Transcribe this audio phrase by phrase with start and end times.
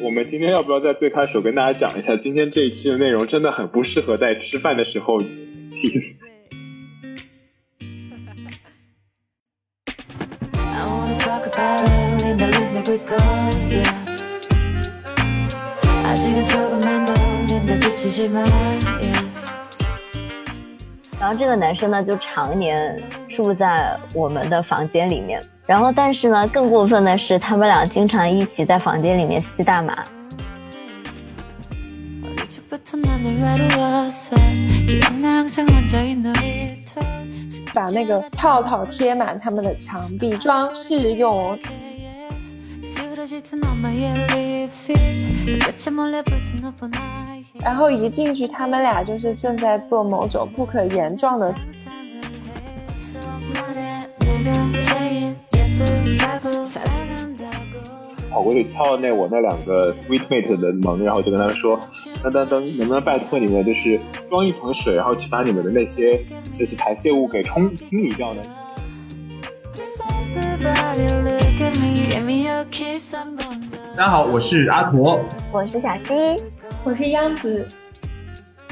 [0.00, 3.26] 我们今天要不要在最开始跟大家讲一下，今天这一期的内容？
[3.26, 5.30] 真的很不适合在吃饭的时候听。
[21.18, 23.02] 然后这个男生呢，就常年
[23.36, 25.40] 住在我们的房间里面。
[25.66, 30.04] 然后，但是呢，更过分的是，他们俩经常一起在房间里面吸大麻。
[37.72, 41.58] 把那个套套贴满他们的墙壁，装饰用。
[47.60, 51.52] 然后一进去，他们俩就是正在做某种不可言状的。
[58.30, 61.78] 跑过去敲了那我那两个 sweet mate 的门，然后就跟他们说
[62.22, 66.20] ：“噔噔噔，能不能拜托你们，就是装一盆水，然后去把你们的那些
[66.52, 68.42] 就是排泄物给冲清理掉呢？”
[73.96, 75.20] 大家好，我是阿驼，
[75.52, 76.12] 我是小溪，
[76.82, 77.66] 我是央子。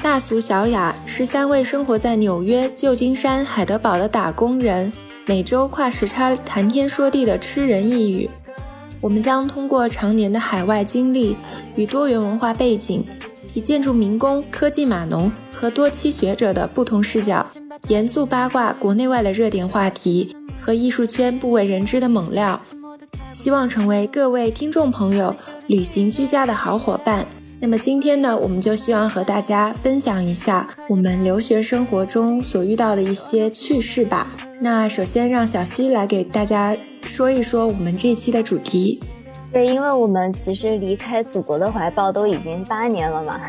[0.02, 4.92] 大俗小雅是三位生活在纽约、旧金山、海德堡的打工人，
[5.26, 8.28] 每周跨时差谈天说地的吃人一语。
[9.00, 11.36] 我们将通过常年的海外经历
[11.76, 13.04] 与多元文化背景，
[13.54, 17.46] 以建筑民工、科技码农和多期学者的不同视角，
[17.86, 22.60] 严肃八卦国内外的热点话题和艺术圈不为人知的猛料，
[23.32, 25.34] 希望成为各位听众朋友
[25.68, 27.24] 旅行居家的好伙伴。
[27.60, 34.26] 那么今天呢，我们就希望和大家分享一下我们留学生活中所遇到的一些趣事吧。
[34.64, 36.76] 那首先让小西来给大家。
[37.02, 39.00] 说一说我们这期的主题。
[39.52, 43.40] 对，因为我们其实离开祖国的怀抱都已经八年了嘛，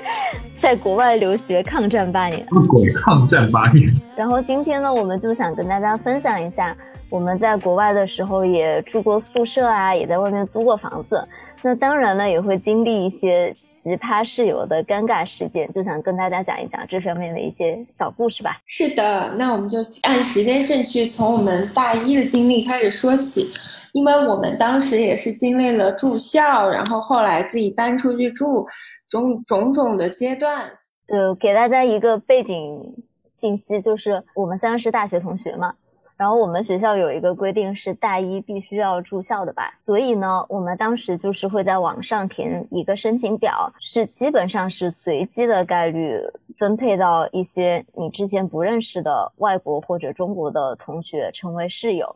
[0.58, 2.46] 在国外留学抗战八年。
[2.66, 3.94] 鬼抗战八年。
[4.16, 6.74] 然后今天呢，我们就想跟大家分享一下
[7.10, 11.22] 我们在国外的时候也住过宿舍啊，也在外面租过房子。
[11.66, 18.60] 那当然呢，也会经历一些奇葩室友的尴尬事件，就想跟大家讲一讲这方面的一些小故事吧。
[18.66, 23.50] 是的，那我们就按时间顺序从我们大一的经历开始说起，
[23.94, 28.66] 因为我们当时也是经历了住校，然后后来自己搬出去住，
[29.08, 30.70] 种种种的阶段。
[31.08, 32.94] 呃，给大家一个背景
[33.30, 35.72] 信息，就是我们三个是大学同学嘛。
[36.16, 46.20] 然后我们学校有一个规定是大一必须要住校的吧，所以呢，我们当时就是会在网上填一个申请表，是基本上是随机的概率
[46.56, 52.14] 分配到一些你之前不认识的外国或者中国的同学成为室友。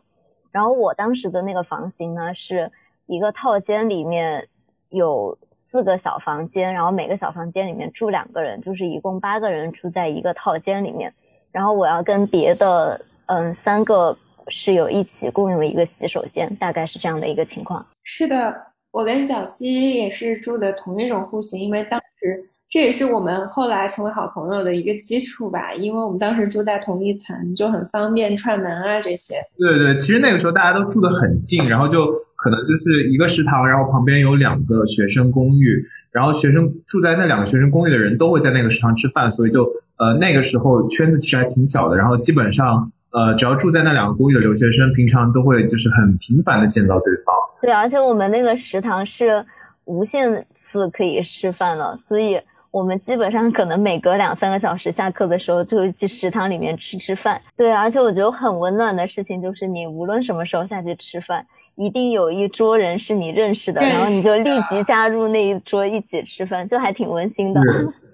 [0.49, 2.71] 然后我当时的那个房型呢，是
[3.05, 4.47] 一个套间里面
[4.87, 11.13] 有四个小房间，然后每个小房间里面住两个人，就是一共八个人住在一个套间里面。
[11.51, 13.01] 然后我要跟别的。
[13.29, 14.17] 嗯，三个
[14.47, 17.85] 室友一起共用一个洗手间，大概是这样的一个情况。
[18.03, 18.55] 是的，
[18.91, 25.75] 我跟小西也是住的同一种户型，因为当时这也是我们后来成为好朋友的一个基础吧。
[25.75, 29.35] 因为我们当时住在同一层，就很方便串门啊这些。
[29.59, 39.65] 对对，其实那个时候大家都住得很近，然后就可能就是一个食堂，然后旁边有两个学生公寓，然后学生住在那两个学生公寓的人都会在那个食堂吃饭，所以就
[39.99, 42.91] 呃那个时候圈子其实还挺小的，然后基本上。
[43.11, 47.35] 呃，只要住在那两个公寓的留学生，平常都会就是很频繁的见到对方。
[47.61, 49.45] 对，而且我们那个食堂是
[49.85, 52.39] 无限次可以吃饭的，所以
[52.71, 57.41] 我们基本上可能每隔两三个小时下课的时候就会去食堂里面吃吃饭。
[57.57, 61.43] 对，而且我觉得很温暖的事情就是，你无论什么时候下去吃饭，
[61.75, 67.59] 一定有一桌人是你认识的，然后你就立即加入那一桌一起吃饭，就还挺温馨的。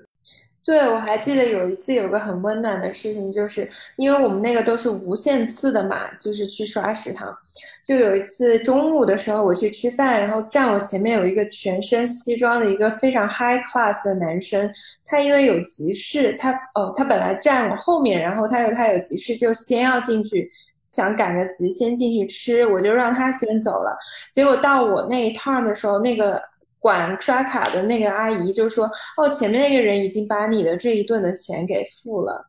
[0.66, 7.31] 对，我还记得有一次有个很温暖的事情，就是因为我们那个都是无限次的嘛，就是去刷食堂。
[7.84, 14.68] 就有一次中午的时候我去吃饭，然后站我前面有一个全身西装的一个非常 high class 的男生，
[15.06, 20.50] 他因为有急事，他哦他本来站我后面，然后他有他有急事就先要进去，
[20.88, 23.95] 想赶着急先进去吃，我就让他先走了。
[24.34, 26.42] 结果到我那一趟的时候，那个。
[26.86, 28.88] 管刷卡的那个阿姨就说
[29.18, 32.46] ：“哦，前面那个人已经把你的这一顿的钱给付了，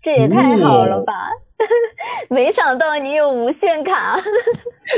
[0.00, 1.12] 这也太好了吧！
[2.30, 4.16] 没想到你有无限卡，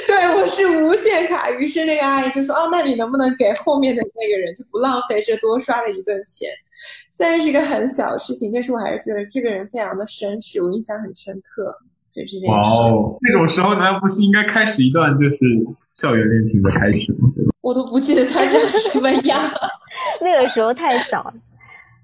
[0.07, 1.51] 对我是无限卡。
[1.51, 6.49] 于是那个阿姨就说：哦，那你能不能给后面的那个人就不浪费这多刷了一顿钱？
[7.11, 11.77] 虽然是个很小的事情，但是我还是觉得这个人非常的绅士，我印象很深刻。
[12.13, 12.71] 就这件事。
[12.71, 15.39] 哦，那种时候难道不是应该开始一段就是
[15.95, 17.31] 校园恋情的开始吗？
[17.61, 19.41] 我都不记得他长什么样。
[20.21, 21.33] 那个时候太小了。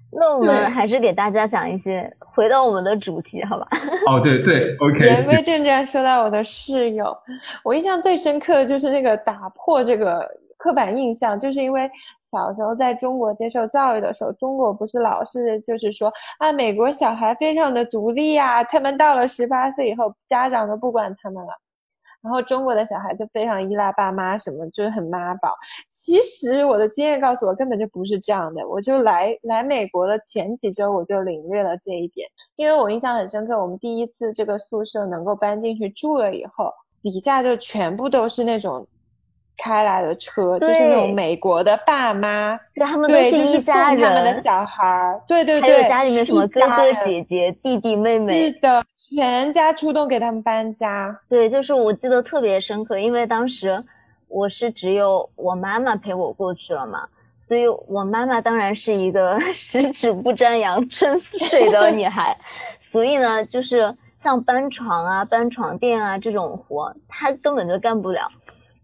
[0.09, 3.67] 那我们还是给大家讲一些，回到我们的主题，好吧？
[4.07, 5.05] 哦，对对，OK。
[5.05, 7.15] 言归正传，说到我的室友，
[7.63, 10.25] 我印象最深刻的就是那个打破这个
[10.57, 11.89] 刻板印象，就是因为
[12.23, 21.49] 小时候在中国接受教育的时候，中国不是老是就是说啊，美国小孩非常的独立啊，他们到了十八岁以后，家长都不管他们了。
[22.27, 25.55] 然后中国的小孩就非常依赖爸妈，什么就是很妈宝。
[25.93, 28.67] 其实我的经验告诉我，根本就不是这样的。
[28.67, 32.27] 我就来来美国的前几周，我就领略了这一点。
[32.57, 36.69] 因为我印象很深刻，我们第一次这个宿舍能够搬进去住了以后，
[37.01, 38.85] 底下就全部都是那种
[39.57, 48.83] 开来的车，就是那种美国的爸妈，对他们都是一家人，他们的小孩，对对对，还有家里面什么哥哥姐姐、弟弟妹妹，是的。
[49.09, 53.83] 全家出动给他们搬家，对，就是我记得特别深刻，因为当时
[54.27, 57.07] 我是只有我妈妈陪我过去了嘛，
[57.47, 62.37] 所以我妈妈当然是一个 十指不沾阳春 水的女孩，
[62.81, 68.29] 所以呢，就是像搬床啊、搬床垫啊这种活，她根本就干不了，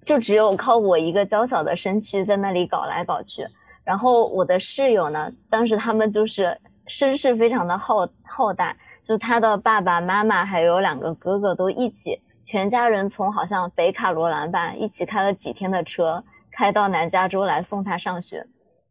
[0.05, 3.45] 就只有靠我一个娇小的身躯在那里搞来搞去。
[3.83, 8.73] 然后我的室友呢，当时他们就是声势非常的浩浩大。
[9.07, 18.45] 就他的爸爸妈妈还有两个哥哥都一起，全家人从好像北卡罗兰吧，一起开了几天的车，开到南加州来送他上学。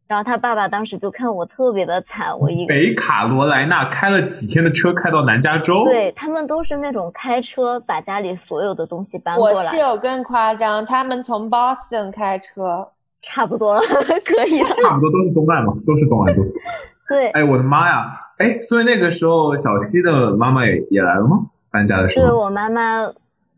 [0.08, 9.54] 然后他爸爸当时就看我特别的惨，我一北卡罗来纳开了几天的车开到南加州，对他们都是那种开车把家里所有的东西搬过来。
[9.54, 12.86] 我室友更夸张，他们从 Boston 开车，
[13.22, 13.80] 差不多
[14.26, 16.42] 可以了，差不多都是东岸嘛，都是东岸都。
[17.08, 18.21] 对，哎，我的妈呀！
[18.42, 21.46] 哎，所以那个时候小西的妈妈也也来了吗？
[21.70, 23.08] 搬家的时候，是我妈妈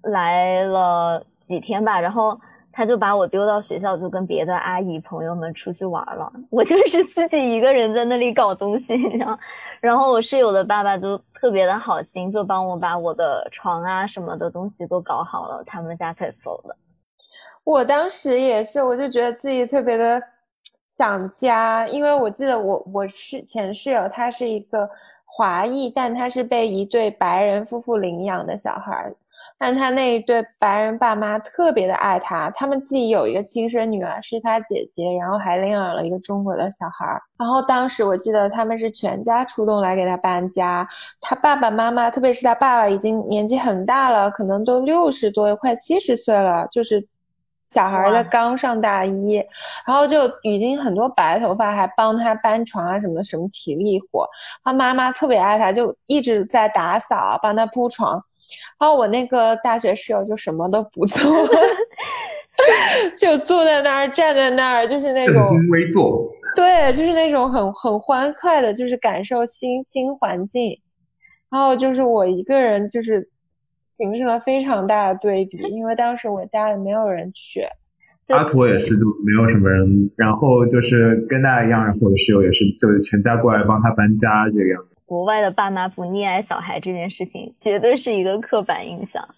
[0.02, 2.38] 来了几天吧，然后
[2.70, 6.30] 她就把我丢到学校，就跟别的阿姨朋友们出去玩了。
[6.50, 9.38] 我就是自己一个人在那里搞东西， 然后，
[9.80, 16.76] 然后我室友的爸爸就特别的好心，就帮我把我的床啊什么的东西都搞好了，他们家才走的。
[17.64, 20.22] 我当时也是，我就觉得自己特别的。
[20.96, 24.88] 想家，因为我记得我我是前室友，他是一个
[25.24, 29.12] 华裔，但他是被一对白人夫妇领养的小孩，
[29.58, 40.88] 但他那一对白人爸妈特别的爱他，他们自己有一个亲生女儿是他姐姐，然后还领养了一个中国的小孩，然后当时我记得他们是全家出动来给他搬家，
[41.20, 47.04] 他爸爸妈妈，特别是他爸爸已经年纪很大了，可能都六十多快七十岁了，就是。
[47.64, 49.42] 小孩的刚上大一，
[49.86, 54.28] 然后就已经很多白头发，还帮他搬床啊什么什么体力活。
[54.62, 58.22] 他妈妈特别爱他，就一直在打扫，帮他铺床。
[58.78, 61.24] 然后我那个大学室友就什么都不做，
[63.16, 66.30] 就坐在那儿，站在那儿，就是那种微坐。
[66.54, 70.78] 对，就是那种很很欢快的，就是感受新新环境。
[71.50, 73.30] 然后就是我一个人，就是。
[73.96, 77.60] 形成了非常大的对比，因为当时我家里没有人去，
[78.28, 84.96] 阿图也是就没有什么人，然后就是跟大家一样，然后我的室友也是，就是全家过来帮他搬家这个样子。
[85.06, 89.28] 国外的爸妈不溺爱小孩这件事情，绝对是一个刻板印象。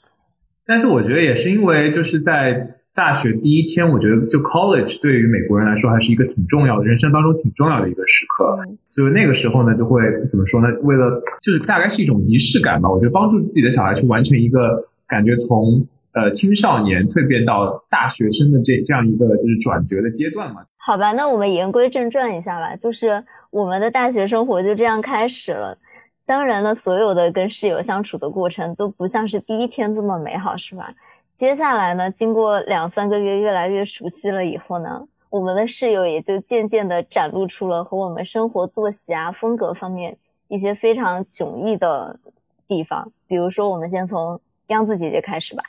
[0.65, 2.77] 但是我觉得也是因为就是在。
[2.97, 8.59] 大学第一天，我觉得就 college 对于美国人来说还是一个挺重要的，人生当中挺重要的一个时刻。
[8.89, 10.01] 所以那个时候呢，就会
[10.31, 10.69] 怎么说呢？
[10.81, 12.91] 为了就是大概是一种仪式感吧。
[12.91, 20.63] 我觉得帮助自己的小孩去完成一个感觉从呃青少年蜕变到大学生的这这样一个就是转折的阶段嘛。
[20.79, 25.77] 好吧，那我们言归正传一下吧，就是我们的大学生活就这样开始了。
[26.25, 30.95] 当然了，所有的跟室友相处的过程都不像是第一天这么美好，是吧？
[31.37, 40.17] 接下来呢，经过两三个月越来越熟悉了以后呢，我们的室友也就渐渐的展露出了和我们生活作息啊、风格方面
[40.49, 42.19] 一些非常迥异的
[42.67, 43.13] 地方。
[43.29, 45.63] 比如说，我们先从央子姐姐开始吧。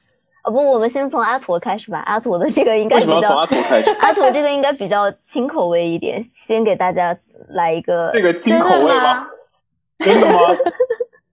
[0.43, 1.99] 啊不，我们先从阿驼开始吧。
[2.05, 3.89] 阿驼的这个应该比较阿驼开始。
[3.99, 7.17] 阿驼这个应该比较轻口味一点，先给大家
[7.49, 8.09] 来一个。
[8.13, 9.27] 这个轻口味吗？
[9.99, 10.55] 真的吗？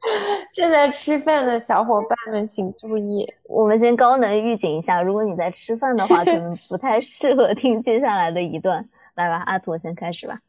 [0.54, 8.88] 正在吃饭的小伙伴们请注意，我们先高能预警一下，如果你在吃饭的话， 可能不太适合听接下来的一段。
[9.14, 10.40] 来吧，阿土先开始吧。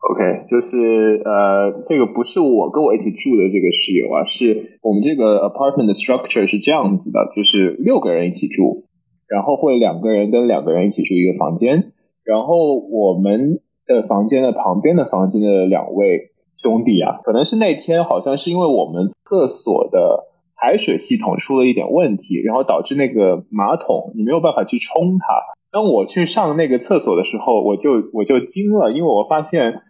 [0.00, 8.84] OK，就是呃，这个不是我跟我一起住的这个室友啊，是我们这个 apartment 的 structure 是这样子的，就是六个人一起住，
[9.28, 11.92] 然后会两个人跟两个人一起住一个房间，
[12.24, 16.32] 然后我们的房间的旁边的房间的两位。
[16.54, 20.24] 兄弟啊，可能是那天好像是因为我们厕所的
[20.56, 25.26] 排水系统出了一点问题，然后导致那个马桶你没有办法去冲它。
[25.70, 29.82] 当我去上那个厕所的时候，我就我就惊了，因为我发现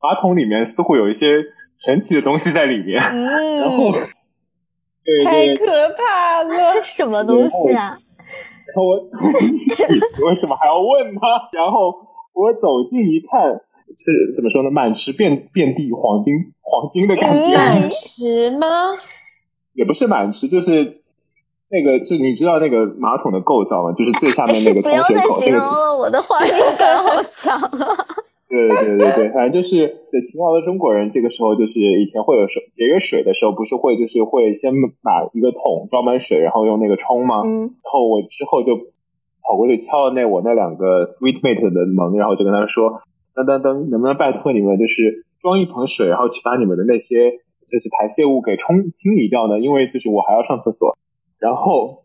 [0.00, 1.42] 马桶里面似乎有一些
[1.78, 3.00] 神奇的东西在里面，
[3.58, 3.92] 然后。
[5.24, 5.66] 太可
[5.98, 6.84] 怕了！
[6.86, 7.98] 什么东西啊？
[8.70, 9.00] 然后我，
[9.42, 11.50] 你为什么还要问他？
[11.52, 11.92] 然后
[12.32, 13.60] 我走近一看，
[13.96, 14.70] 是怎么说呢？
[14.70, 17.56] 满池遍遍地黄金，黄金的感觉。
[17.56, 18.66] 满池吗？
[19.74, 21.00] 也不是满池，就是
[21.70, 23.92] 那个，就你知道那个马桶的构造吗？
[23.92, 25.06] 就是最下面那个 通水口。
[25.08, 27.96] 不要再形容了，我的画面感好强啊！
[28.52, 34.72] 对对对对，反正就是对勤劳的中国人，这个时候就是以前会有水节约水的时候，不是会就是会先
[35.02, 37.40] 把一个桶装满水，然后用那个冲吗？
[37.46, 37.60] 嗯。
[37.60, 43.00] 然后我之后就跑过去敲了那我那两个 sweet mate 的门，然后就跟他说：
[43.34, 47.32] 噔噔噔，能不能拜托你们就是装一盆水，然后去把你们的那些
[47.66, 49.60] 就是排泄物给冲清理掉呢？
[49.60, 50.96] 因为就是我还要上厕所。
[51.38, 52.04] 然后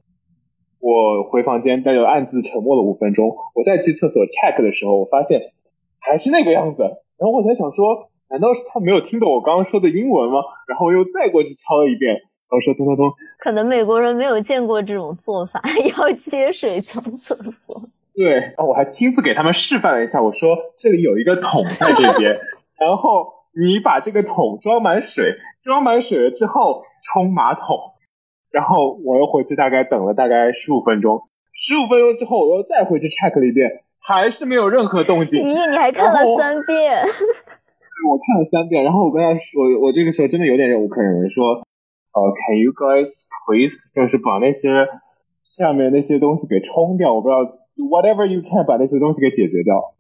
[0.80, 3.36] 我回房间，但又暗自沉默了五分钟。
[3.56, 5.54] 我再去厕所 check 的时候，我发现。
[6.00, 10.40] 还是那个样子，然后我在想说，难道是他没有听懂我刚刚说的英文吗？
[10.66, 13.12] 然后我又再过去敲了一遍，然后说咚咚咚。
[13.40, 15.62] 可能美国人没有见过这种做法，
[15.98, 17.82] 要接水从厕所。
[18.18, 22.40] 对，然后我还亲自给他们示范了一下，我说这里有一个桶在这边，
[22.82, 27.94] 然后你把这个桶装满水，装满水了之后冲马桶，
[28.52, 31.22] 然后我又回去大概等了大概十五分钟，
[31.54, 33.84] 十五分钟之后我又再回去 check 了一遍。
[34.00, 35.44] 还是没有任何动静。
[35.44, 37.04] 咦，你还看了三遍？
[38.08, 41.44] 我看了三遍，然后我跟他说，我我这个时候真的有点忍无可忍，说，
[42.16, 43.12] 呃，Can you guys
[43.44, 44.88] please，就是把那些
[45.44, 47.40] 下面那些东西给冲掉，我不知道
[47.84, 49.94] ，whatever you can，把那些东西给解决掉。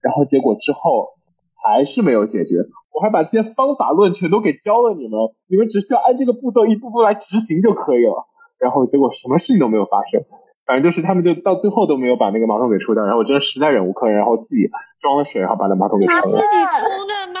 [0.00, 1.14] 然后结果之后
[1.54, 2.54] 还是没有解决，
[2.94, 5.18] 我还把这些方法论全都给教了你们，
[5.48, 8.26] 你们只需要按这个步骤一步步来执行就可以了。
[8.58, 10.22] 然后结果什么事情都没有发生。
[10.66, 14.70] 反正就是他们就到最后都没有把那个马桶给冲掉，然后我真的实在忍无可忍，然后自己
[15.00, 16.22] 装了水，然后把那马桶给冲了。
[16.22, 16.42] 他自己
[16.78, 17.40] 冲的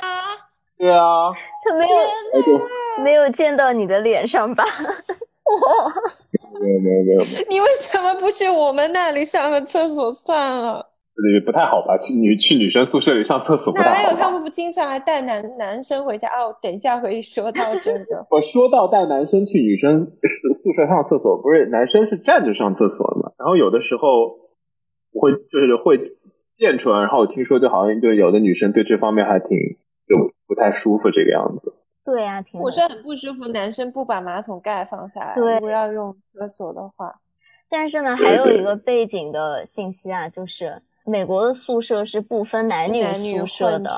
[0.78, 1.30] 对啊。
[1.64, 1.94] 他没有
[3.04, 4.64] 没有溅到你的脸上吧？
[6.60, 7.44] 没有没有没有没有。
[7.48, 10.86] 你为什么不去我们那里上个厕所算了？
[11.34, 11.98] 也不太好吧？
[11.98, 13.94] 去女去女生宿舍里上厕所不太好。
[13.94, 16.28] 哪有他们不经常还带男男生回家？
[16.28, 18.24] 哦，等一下可以说到这个。
[18.30, 23.32] 我说到带男生去女生宿舍上厕所，不是男生是站着上厕所的嘛？
[23.36, 24.38] 然后有的时候
[25.12, 25.98] 会就是会
[26.54, 29.58] 溅出来，然后我听说就好像就有的女生对这方面还挺
[30.06, 31.74] 就不太舒服这个样子。
[32.08, 32.60] 对呀，挺。
[32.60, 37.14] 我是很不舒服，男生不把马桶盖放下来，如果要用厕所的话。
[37.70, 40.80] 但是呢，还有一个背景的信息啊，就是。
[41.04, 43.02] 美国的宿舍是不分男女
[43.38, 43.88] 宿舍的，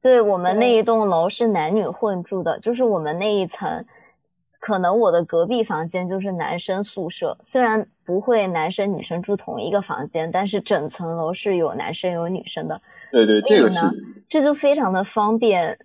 [0.00, 3.84] 对我们那一栋楼是男女混住的，就是我们那一层，
[4.60, 12.80] 可能我的隔壁房间就是男生宿舍，虽然不会男生女生住同一个房间，但是整层楼是有男生有女生的。
[13.10, 13.80] 对对，这个是，
[14.28, 15.80] 这就非常的方便。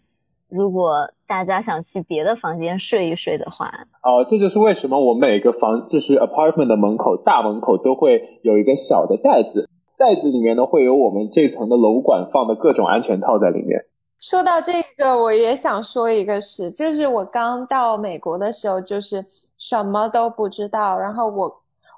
[0.47, 3.69] 如果大家想去别的房间睡一睡的话，
[4.01, 9.69] 哦，这就是为什么我每个房就是 apartment 的门口大门口都会有一个小的袋子。
[9.97, 13.85] 袋子里面呢，会有我们这层的楼管放的各种安全套在里面。
[14.19, 19.25] 说到这个，我也想说一个事，就是我刚到美国的时候，就是
[19.57, 21.51] 什么都不知道，然后我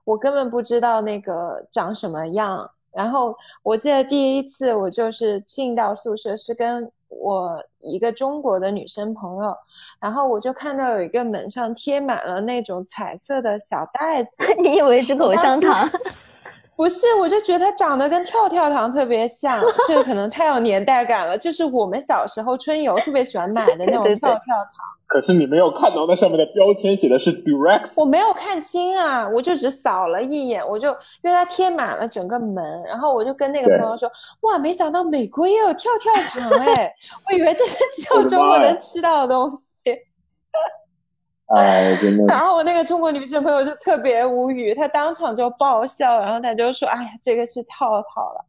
[0.05, 2.69] 我根本不知道那个长什么样。
[2.91, 9.55] 然后我记得第一次我就是进到宿舍，是跟我一个中国的女生朋友，
[9.99, 14.29] 然后我就看到有一个门上贴满了那种彩色的小袋子，
[14.61, 15.89] 你以为是口香糖？
[16.75, 24.98] 不是，我就觉得它长得跟跳跳糖特别像，这个可能太有年代感了，就是我们小时候春游特别喜欢买的那种 跳跳糖。
[25.09, 30.89] 可是你没有看到那上面的标签写的是 Durex，我没有看清啊，我就只扫了一眼，我就
[31.23, 34.07] 因为它贴满了整个门，然后我就跟那个朋友说，
[34.41, 36.93] 哇，没想到美国也有跳跳糖哎，
[37.27, 39.91] 我以为这是只有中国能吃到的东西。
[41.57, 42.25] 哎，真的。
[42.27, 48.45] 然后我那个中国女生朋友就特别无语，她当场就爆笑，然后她就说：“哎呀，这个是套套了。”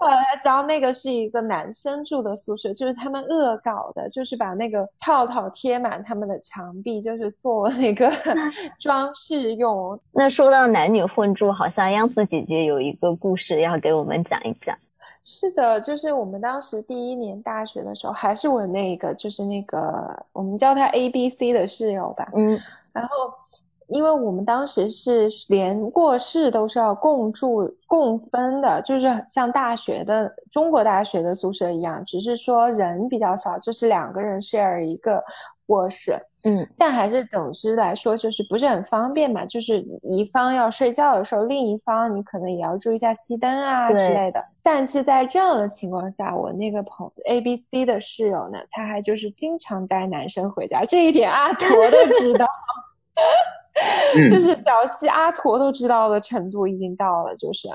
[0.00, 8.10] 后来才知道那个是一个男生住的宿舍，就是他们恶搞的，就是把那个套套贴满他们的墙壁，就是做那个
[8.80, 10.00] 装饰用。
[10.12, 14.74] 那说到男女混住，好像央子姐姐有一个故事要给我们讲一讲。
[15.22, 22.26] 是的，就是我们当时第一年大学的时候，还是我那个，就是那个我们叫他 A B C 的室友吧。
[22.34, 22.58] 嗯，
[22.94, 23.30] 然后
[23.90, 35.22] 因为我们当时是连卧室都是要共住共分的，就是像大学的中国大学的宿舍一样，只是说人比较少，就是两个人 share 一个
[35.66, 36.12] 卧室，
[36.44, 44.44] 嗯，但还是总之来说就是不是很方便嘛，就是一方要睡觉的时候，另一方你可能也要注意一下熄灯啊之类的。
[44.62, 52.46] 但是在这样的情况下，我那个朋 A B C 的室友呢，他还就是经常带男生回家，这一点阿 驼都知道。
[54.28, 57.68] 就是小西阿驼都知道的程度已经到了，就是，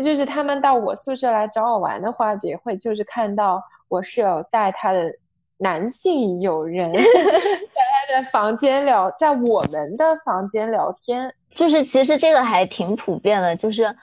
[0.00, 5.12] 就是他们到我宿舍来找我玩的话，也会就是看到我室友带他的
[5.58, 13.94] 男性友人 在他的房间聊，在我们的房间聊天，就是其实这个还挺普遍的，就是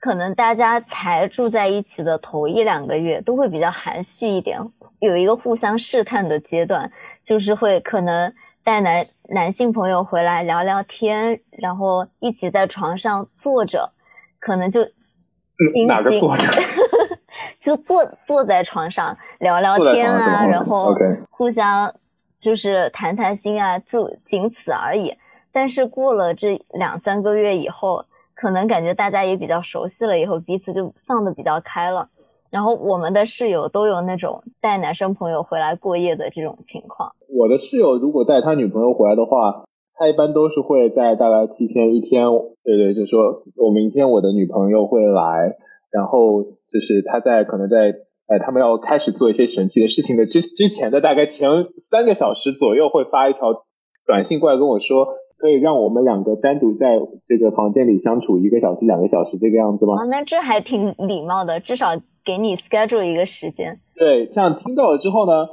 [0.00, 4.58] 可能大家才住在一起的头一两个月都会比较含蓄一点，
[5.00, 6.90] 有一个互相试探的阶段，
[7.24, 8.32] 就是会可能。
[8.64, 13.92] 带男男性朋友回来聊聊天，然后一起在床上坐着，
[14.38, 14.82] 可能就
[15.88, 16.42] 哪个坐着？
[17.58, 20.94] 就坐坐在床上聊聊天啊，然后
[21.30, 21.94] 互相
[22.40, 25.16] 就是谈谈心啊，就仅此而已。
[25.50, 32.10] 但是过了这两三个月以后，可能感觉大家也比较熟悉了，以后彼此就放的比较开了。
[32.52, 37.12] 然后我们的室友都有那种带男生朋友回来过夜的这种情况。
[37.34, 42.28] 我的室友如果带他女朋友回来的话，他一般都是会在大概提前一天，
[42.62, 45.56] 对对，就说我明天我的女朋友会来，
[45.90, 47.94] 然后就是他在可能在
[48.28, 51.48] 呃他们要开始做一些神奇的事情的之之前的大概前
[51.90, 53.64] 三个小时左右会发一条
[54.06, 55.06] 短信过来跟我说，
[55.38, 59.94] 可以让我们两个单独在这个房间里相处一个小时两个小时这个样子吗？
[59.94, 61.96] 啊，那这还挺礼貌的，至少。
[62.24, 65.48] 给你 schedule 一个时间，对，这样听到了之后呢，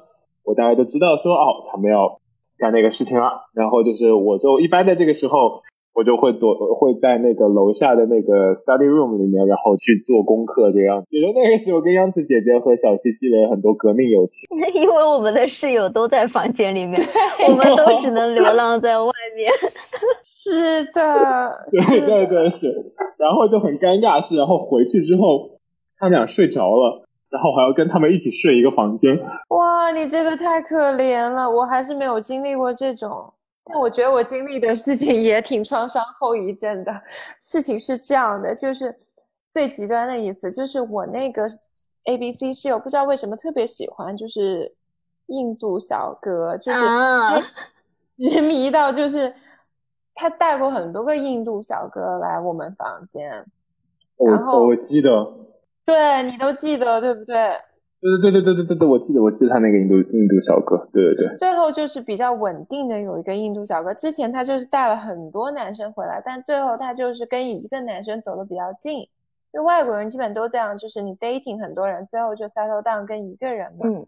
[0.46, 2.20] 我大概就知道说，哦，他们要
[2.58, 3.50] 干那个事情了。
[3.54, 5.62] 然后就是，我就一般在这个时候，
[5.94, 10.72] 我就会躲，会在那个楼下的那个 study room 里面，然后去做功课。
[10.72, 14.48] 这样，觉得那个时候跟央子姐姐和小西积累很多革命友情。
[14.80, 17.00] 因为我们的室友都在房间里面，
[17.50, 19.52] 我们都只能流浪在外面。
[20.42, 22.72] 是的，对对对是，
[23.18, 25.59] 然后就很尴尬是，然后回去之后。
[26.00, 29.20] 他们俩睡着了，然后还要跟他们一起睡一个房间。
[29.50, 33.32] 哇，你这个太可怜了，我还是没有经历过这种。
[33.66, 37.02] 但我觉得我经历的事情也挺创伤后遗症的。
[37.42, 38.96] 事情是这样的，就是
[39.52, 41.50] 最极端的一次，就是我那个
[42.06, 44.74] A B C 室友不知道为什么特别喜欢，就是
[45.28, 46.80] 印度小哥，就是
[48.16, 49.32] 人迷到就是
[50.16, 53.46] 他带过很多个印度小哥来我们房间。
[54.18, 55.36] 然后我记得。
[55.90, 57.36] 对你都记得对不对？
[58.02, 61.38] 对对对对对对对对，我记得我记得他那个印度印度小哥，对对对。
[61.38, 69.06] 最后就是比较稳定的有一个印度小哥，之前他就是带了很多男生回来，但最后他就是跟一个男生走的比较近。
[69.52, 73.80] 就外国人基本都这样，就是你 dating 很多人，最后就 settle down 跟一个人嘛。
[73.84, 74.08] 嗯。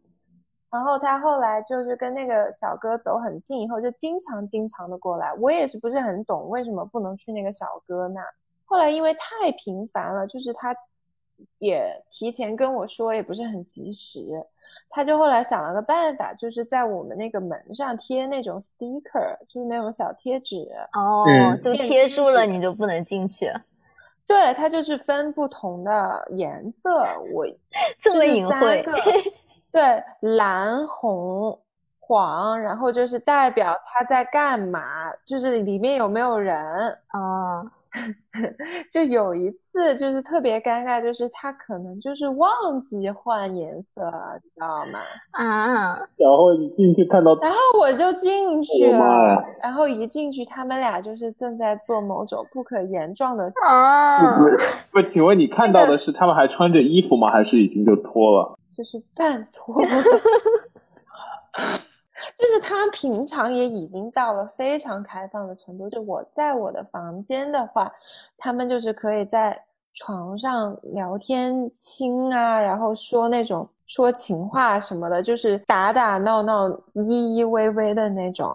[0.72, 5.34] 然后他后来就是跟那个小哥走很近，以后就经常经常的过来。
[5.41, 8.22] 我也是不是很懂为什么不能去那个小哥那。
[8.63, 10.74] 后来因为太频繁了，就是他。
[11.60, 14.21] 也提前跟我说，也不是很及时。
[14.89, 20.65] 他就后来想了个办法，就是在我们那个门上贴那种 sticker，就是那种小贴纸。
[20.93, 21.25] 哦，
[21.63, 23.51] 就贴住了，你就不能进去。
[24.25, 27.45] 对，它就是分不同的颜色，我
[28.01, 28.86] 这么隐晦。
[29.71, 31.58] 对，蓝、红、
[31.99, 36.58] 黄，然后就是代表他在干嘛，就是里面有没有人
[37.08, 37.62] 啊。
[38.89, 42.49] 就有一次，就是特别尴尬，就是他可能就是忘
[42.86, 44.99] 记换颜色了，你，知道吗？
[45.32, 45.97] 啊！
[46.15, 53.58] 然后你进去看到，然后我就进去了，然后一进去，他们俩就是正在做某种不可言状的事。
[53.69, 54.39] 啊！
[54.91, 57.30] 不，请问你看到的是他们还穿着衣服吗？
[57.32, 58.58] 还是已经就脱了？
[58.69, 59.75] 就是半脱。
[62.38, 65.89] 就是他平常也已经到了非常开放的程度。
[65.89, 67.91] 就我在我的房间的话，
[68.38, 73.67] 他们就是可以在床上聊天亲啊，然后说那种。
[73.93, 78.49] 说情话什么的，就是打打闹闹、依依偎偎的那种。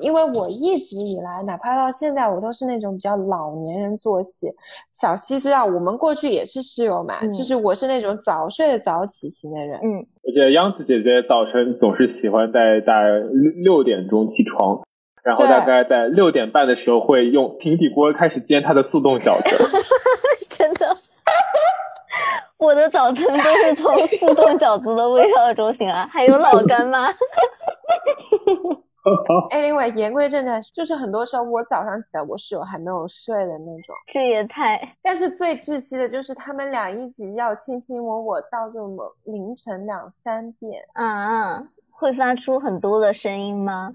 [0.00, 4.46] 因为我一直以来，哪怕到现在，我都是那种比较老年人作息。
[4.94, 9.80] 小西知道，我们过去也是室友嘛，就是我是那种早睡早起型的人。
[9.82, 14.82] 嗯，我记得央子姐姐早晨总是喜欢在大概六六点钟起床，
[15.24, 19.56] 然后大概在六点半的时候会用平底锅开始煎她的速冻饺子。
[20.68, 20.96] 真的。
[22.58, 27.08] 我的早晨都是从速冻饺子的味道中醒来，还有老干妈。
[29.50, 33.94] 哎，另外言归正传，就是很多时候我早上起来，我室友还没有睡的那种。
[34.08, 34.78] 这也太……
[35.02, 40.82] 但是最窒息的就是他们俩一直要卿卿我我到这么凌晨两三点。
[40.94, 41.62] 啊！
[41.90, 43.94] 会发出很多的声音吗？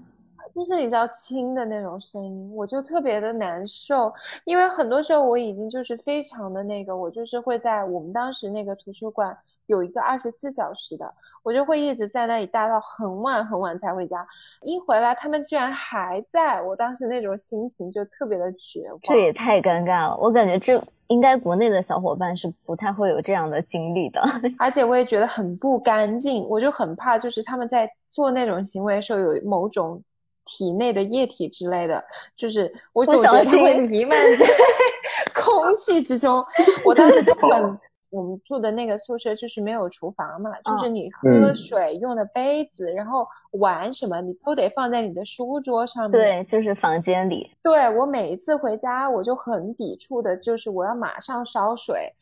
[0.54, 4.12] 就是比较轻的那种声音，我就特别的难受，
[4.44, 9.36] 因为很多时候我已经就是非常的那个，我就是会在我们当时那个图书馆
[9.66, 11.12] 有一个二十四小时的，
[11.42, 14.24] 我就会一直在那里待到很晚很晚才回家，
[14.62, 19.00] 一回来他们居然还在，我当时那种心情就特别的绝望。
[19.02, 24.22] 这也太尴尬了，我感觉这应该国内的小伙伴是不太会有这样的经历的，
[24.58, 30.00] 而且我也觉得很不干净，我就很怕就是他们在做那种行为的时候有某种。
[30.44, 32.02] 体内的液体之类的，
[32.36, 34.46] 就是我总觉得会弥漫在
[35.34, 36.44] 空气之中。
[36.84, 37.78] 我当时就很，
[38.10, 46.12] 我们住的那个宿舍就是没有厨房嘛，就是你喝水用的杯子，然后碗什么，你都得放在你的书桌上面。
[46.12, 47.50] 对，就是房间里。
[47.62, 52.12] 对我每一次回家，我就很抵触的，就是我要马上烧水，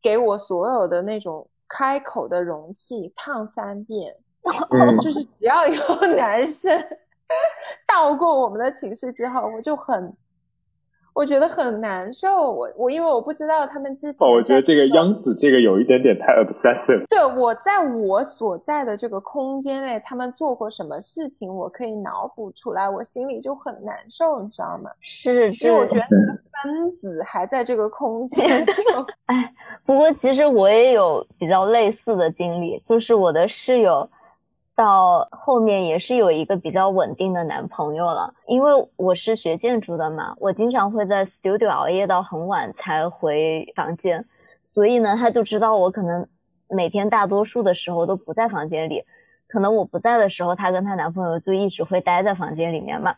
[0.00, 4.14] 给我所有的那种开口的容器烫三遍，
[5.02, 6.80] 就是只要有男生。
[7.86, 10.12] 到过我们的寝室之后，我就很，
[11.14, 12.50] 我觉得很难受。
[12.50, 17.06] 我我因为我不知道他们之前，我觉得这个央子这个有一点点太 obsessive。
[17.08, 24.90] 对，我在我所在的这个空间内，他们做过什么事情，我可以脑补出来，我心里就很难受，你知道吗？
[25.02, 26.06] 是，因为我觉得
[26.62, 28.72] 分子还在这个空间 就。
[29.26, 29.52] 哎，
[29.84, 34.08] 不过其实我也有比较类似的经历，就是我的室友。
[34.74, 44.24] 到后面也是有一个比较稳定的男朋友了，因为我是学建筑的嘛，我经常会在 studio 熬夜到很晚才回房间，
[44.60, 46.26] 所以呢，他就知道我可能
[46.68, 49.04] 每天大多数的时候都不在房间里，
[49.46, 53.16] 可能我不在的时候，她跟她男朋友就一直会待在房间里面嘛。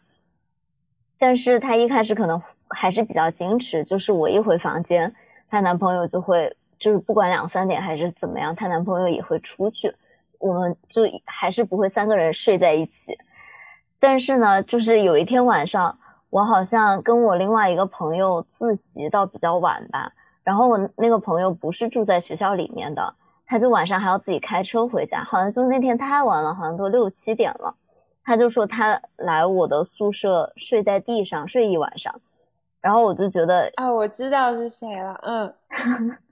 [1.21, 5.15] 但是她一开始可能还是比较矜持，就是我一回房间，
[5.49, 9.95] 她男朋友就会就是不管两三点还是怎么样，她男朋友也会出去。
[10.45, 13.17] 我们就还是不会三个人睡在一起，
[13.99, 23.15] 但是呢，就是有一天晚上，我好像跟我另外一个朋友自习到比较晚吧，然后我那个朋友不是住在学校里面的，
[23.47, 27.75] 他就晚上还要自己开车回家，好像就那天太晚了，好像都六七点了，
[28.23, 32.21] 他就说他来我的宿舍睡在地上睡一晚上，
[32.83, 35.55] 然后我就觉得啊，我知道是谁了，嗯。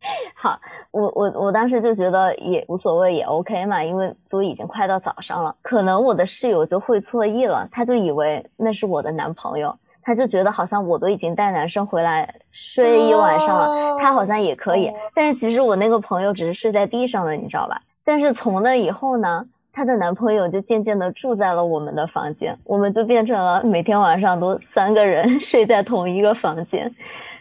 [0.34, 0.58] 好，
[0.90, 5.54] 我我我当时就觉得也无所谓，也 OK 嘛，因为都已经快到早上了。
[5.62, 14.90] 可能我的室友就会错意了，他就以为那是我的男朋友，他就觉得好像我都已经带男生回来睡一晚上了，他好像也可以。
[15.14, 17.82] 但是其实我那个朋友只是睡在地上的，你知道吧？
[18.04, 26.94] 但是从那以后呢，她的男朋友就渐渐的住在了我们的房间，我们就变成了每天晚上都三个人 睡在同一个房间。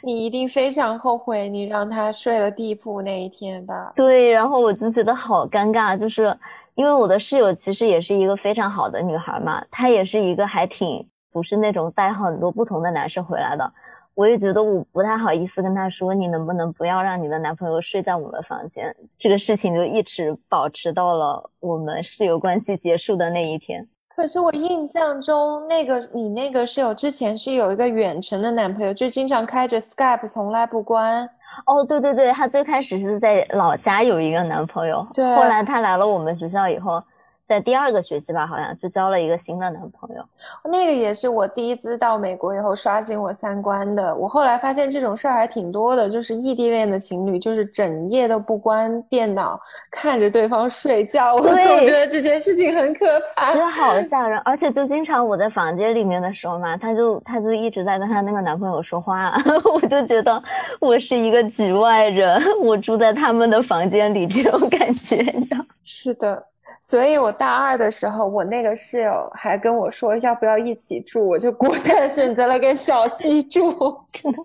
[0.08, 3.92] 你一定非常后悔你让他睡了地铺那一天吧？
[3.94, 6.34] 对，然后我就觉得好尴尬，就是
[6.76, 13.70] 因为我的室友其实也是一个非常好的女孩嘛，她也是一个还挺不是那种带很多不同的男生回来的。
[14.16, 18.96] 我也觉得我不太好意思跟她说，你能不能不要让你的男朋友睡在我们房间？
[19.20, 23.86] 这个事情就一直保持到了我们室友关系结束的那一天。
[24.18, 31.24] 可是我印象中，那个你那个室友之前是有一个远程的男朋友，就经常开着 Skype，从来不关。
[31.68, 37.00] 哦，对对对，她最开始是在老家有一个男朋友，对，后来她来了我们学校以后。
[37.48, 40.24] 在第二个学期吧，好像就交了一个新的男朋友。
[40.66, 44.14] 那个也是我第一次到美国以后刷新我三观的。
[44.14, 51.36] 我后来发现这种事儿还挺多的，就是异地恋的情侣，就是整夜都不关电脑，看着对方睡觉。
[51.36, 51.56] 我总
[51.86, 53.06] 觉得这件事情很可
[53.36, 54.38] 怕，真的好吓人。
[54.40, 59.34] 而且就经常我在房间里面的时候嘛，他就他就一直在跟他那个男朋友说话，
[59.74, 60.44] 我就觉得
[60.82, 65.66] 我是一个局外人，我住在他们的房间里，这种感觉，你知道？
[65.84, 66.44] 是的。
[66.80, 73.72] 所以，我大二的时候，我那个室友还跟我说要不要一起住，我就果断选择了跟小西住，
[74.12, 74.38] 真 的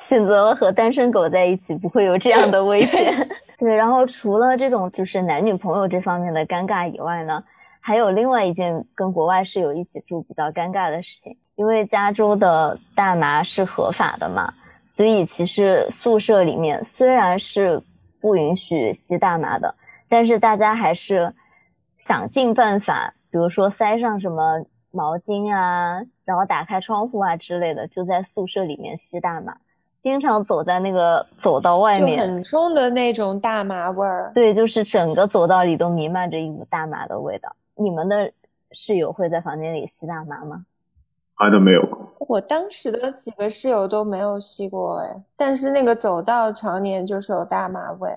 [0.00, 3.12] 选择了和单身狗在一起，不会有这样的危险。
[3.58, 7.42] 对，然后除了这种就是男女朋友这方面的尴尬以外呢，
[7.80, 14.54] 还有另外一件跟国外室友一起住比较尴尬的事情，因为加州的大麻是合法的嘛，
[14.86, 17.82] 所以其实宿舍里面虽然是
[18.20, 19.74] 不允许吸大麻的。
[20.08, 21.34] 但是大家还是
[21.98, 29.56] 想尽办法，比如说塞上什么毛巾啊，然后打开窗户啊之类的，就在宿舍里面吸大麻。
[29.98, 34.30] 经常走在那个走道外面，很重的那种大麻味儿。
[34.32, 37.54] 对，就是整个走道里都弥漫着一股大麻的味道。
[37.74, 38.32] 你们的
[38.70, 40.64] 室友会在房间里吸大麻吗？
[41.34, 41.80] 还，都没有。
[42.20, 48.10] 我当时的几个室友都没有吸过哎，但是那个走道常年就是有大麻味。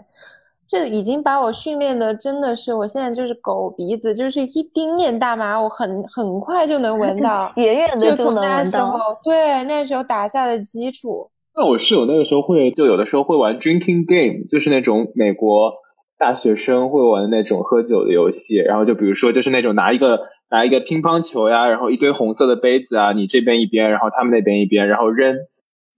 [0.71, 8.97] 这已经把我训练的真的是，我现在就是狗鼻子，就是一丁点大麻，我很很快就能闻到，远远的就能闻到。
[9.21, 11.29] 对，那时候打下的基础。
[11.53, 15.73] 那我室友那个时候会，就有的时候会玩 drinking game，就是那种美国
[16.17, 18.55] 大学生会玩的那种喝酒的游戏。
[18.55, 25.36] 然后就比如说，就是那种拿一个拿一个乒乓球呀，然后一堆红色的杯子啊，你这边一边，然后他们那边一边，然后扔。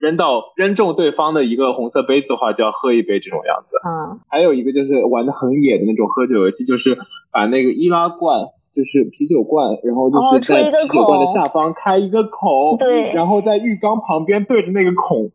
[0.04, 3.78] 扔到扔中对方的一个红色杯子的话，就要喝一杯这种样子。
[3.88, 6.98] 嗯，还有一个就是玩的很野的那种喝酒游戏，就是
[7.32, 8.40] 把那个易拉罐，
[8.70, 15.30] 就是啤酒罐，然后就是在啤酒罐的下方开一个口，对，然后在浴缸旁边对着那个孔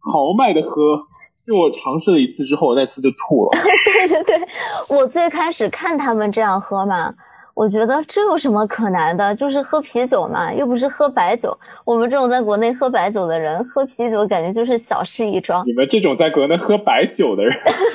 [0.00, 1.06] 豪迈的喝。
[1.46, 3.50] 就我尝试了一次之后，我那次就吐了。
[3.58, 4.48] 对对对，
[4.94, 7.14] 我最开始看他们这样喝嘛。
[7.54, 9.34] 我觉得这有什么可难的？
[9.34, 11.56] 就是喝啤酒嘛，又不是喝白酒。
[11.84, 15.66] 我们这种在国内喝白酒的人，喝啤酒感觉就是小事一桩。
[15.66, 17.52] 你们这种在国内喝白酒的人，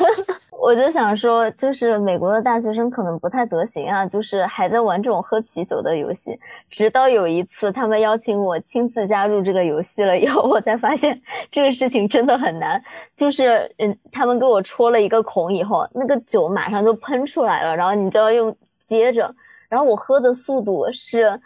[0.62, 6.38] 我就想说，就是美国的大学生可能不太得行啊，就是还在玩这种喝啤酒的游戏。
[6.70, 12.82] 直到有一次，他们邀请我亲自加入这个游戏了以后，我才发现这个事情真的很难。
[13.16, 19.34] 就是嗯，他们给我戳了一个孔以后，那个酒马上就喷出来了，然后你就要用接着。
[19.76, 21.42] 然后我喝的速度是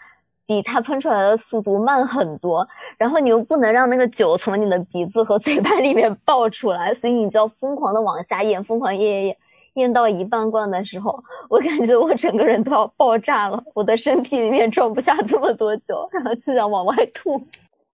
[0.45, 9.37] 比它喷出来的速度慢很多，然后你又不能让那个酒从你的鼻子和嘴巴里面爆出来，所以你就要疯狂的往下咽，疯狂咽咽咽，
[9.73, 17.41] 咽到一半罐的时候，我感觉我整个人都要爆炸了，我的身体里面装不下这么多酒，然后就想往外吐。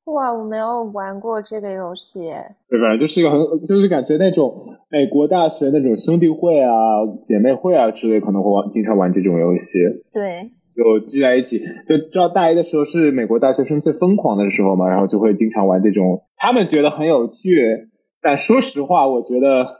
[0.06, 2.32] 哇，我没有玩过这个游戏。
[2.70, 2.98] 对吧？
[3.00, 6.72] 就是一个很，就是感觉那种美国大学那种兄弟会啊、
[7.24, 9.80] 姐妹会啊之类，可能会玩，经常玩这种游戏。
[10.14, 10.52] 对。
[10.76, 17.88] 就聚在一起，就知道大一的时候是美国大学生最疯狂的时候嘛，然后就会经常玩这种，他们觉得很有趣，
[18.22, 19.78] 但说实话，我觉得，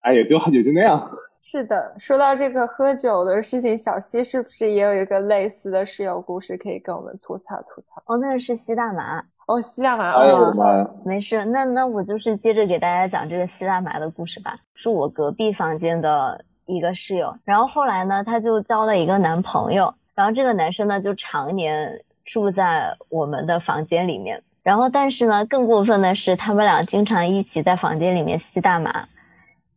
[0.00, 1.10] 哎，也就也就那样。
[1.44, 8.00] 是的，说到这个喝酒的事情，小西是不是也有一个类似的室友故事可以跟我们吐槽吐槽？
[8.06, 9.22] 哦，那是吸大麻。
[9.46, 10.12] 哦，吸大麻。
[10.12, 10.88] 哎呦我的妈呀！
[11.04, 14.56] 没事，那那我就是接着给大家讲这个吸大麻的故事吧。
[14.74, 29.08] 是我隔壁房间的一个室友，然后后来呢，她就交了一个男朋友，然后这个男生呢就常年住在我们的房间里面，然后但是呢，更过分的是，他们俩经常一起在房间里面吸大麻，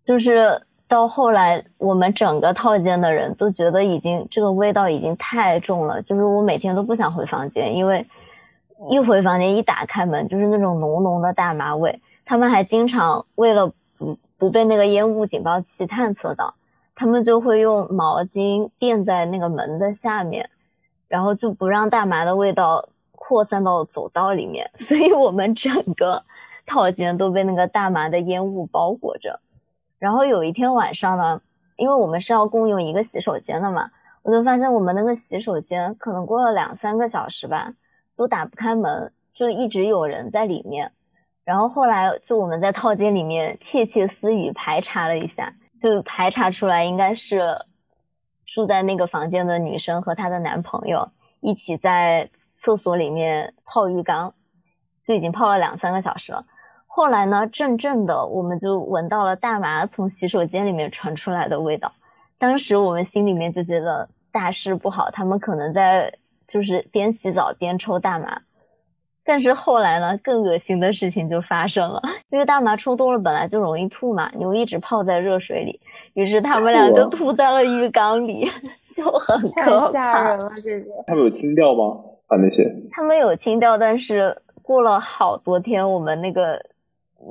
[0.04, 0.62] 就是。
[0.88, 8.06] 到后来，我们整个套间的人都觉得已经这个味道已经太重了，就是我每天都不想回房间，因为
[8.89, 12.02] 一回房间一打开门就是那种浓浓的大麻味。
[12.24, 13.67] 他们还经常为了
[13.98, 16.54] 不不被那个烟雾警报器探测到，
[16.93, 20.50] 他们就会用毛巾垫在那个门的下面，
[21.08, 24.69] 然后就不让大麻的味道扩散到走道里面。
[24.78, 26.24] 所以我们整个
[26.67, 29.39] 套间都被那个大麻的烟雾包裹着。
[30.00, 31.42] 然后有一天晚上呢，
[31.78, 33.92] 因为我们是要共用一个洗手间的嘛，
[34.24, 37.74] 我就发现我们那个洗手间可能过了两三个小时吧，
[38.16, 40.92] 都打不开门，就一直有人在里面。
[41.44, 47.42] 然后后来就我们在套间里面窃窃私语排查了一下，就排查出来应该是
[48.46, 54.34] 住在那个房间的女生和她的男朋友一起在厕所里面泡浴缸，
[55.06, 56.46] 就已经泡了两三个小时了。
[56.96, 61.92] 后来呢，阵阵的我们就闻到了大麻从洗手间里面传出来的味道。
[62.40, 66.14] 当时我们心里面就觉得大事不好，他们可能在
[66.48, 68.44] 就是边洗澡边抽大麻。
[69.26, 75.82] 但是后来呢，更恶心的事情就发生了， 因为大麻抽多了本来就容易吐嘛，你又一直泡在热水里，
[76.14, 78.50] 于是他们俩就吐在了浴缸里，
[78.96, 79.92] 就很可怕。
[79.92, 81.04] 太吓人了，这个。
[81.08, 82.00] 他们有清掉吗？
[82.30, 82.64] 把那些？
[82.92, 86.58] 他们有清掉，但是过了好多天，我们那个。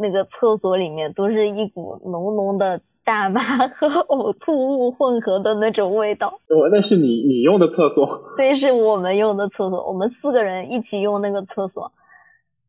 [0.00, 6.28] 那个厕所里面都是一股浓浓的大麻和呕吐物混合的那种味道。
[6.48, 8.33] 哦，那是你你用的厕所？
[8.37, 11.92] 对，是我们用的厕所，我们四个人一起用那个厕所，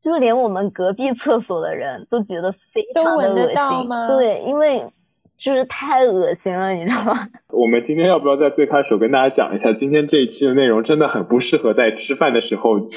[0.02, 4.18] 就连我们隔壁厕所的人都觉得非常的恶心。
[4.18, 4.86] 对，因为。
[5.38, 7.28] 就是太恶心了，你知道吗？
[7.52, 12.90] 我们今天要不要在最开始跟大家讲一下，今天这一期的内容真的很不适合在吃饭的时候听。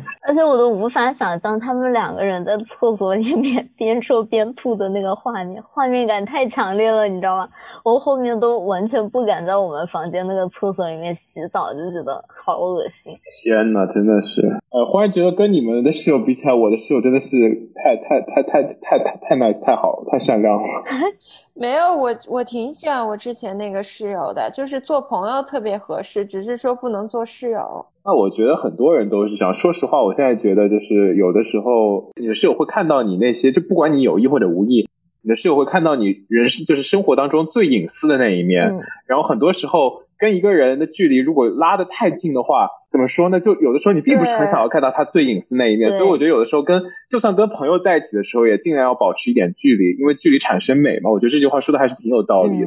[0.26, 7.48] 而且我都无法想象他们两个人在厕所里面 边说边吐的那个画面，画面感太强烈了，你知道吗？
[7.84, 13.14] 我后面都完全不敢在我们房间那个厕所里面洗澡，就觉得好恶心。
[13.42, 14.40] 天呐，真的是，
[14.74, 20.64] 呃，忽然觉得跟你们的室友比起来，我的室友真的是太太太太太太太 nice 太好太善良了。
[21.54, 27.86] 没有我，我挺喜欢我之前那个室友的，就是做朋友特别合适，只是说不能做室友。
[28.04, 29.54] 那我觉得很多人都是这样。
[29.54, 34.88] 说实话，我现在觉得就是有的时候你的室友会看到你那些，就不管你有意或者无意，
[35.22, 38.72] 你的室友会看到你人生就是生活当中最隐私的那一面。
[38.72, 43.40] 嗯然后很多时候跟一个人的距离如果拉得太近的话，怎么说呢？
[43.40, 45.90] 就有的时候你并不是很想要看到他最隐私那一面。
[45.92, 51.10] 所以我觉得有的时候跟就算跟朋友在一起的时候，也尽量要保持一点距离，因为距离产生美嘛。
[51.10, 52.66] 我觉得这句话说的还是挺有道理的。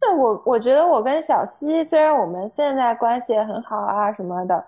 [0.00, 0.14] 对。
[0.16, 4.64] 我，我觉得我跟小西虽然我们现在关系也很好啊什么的，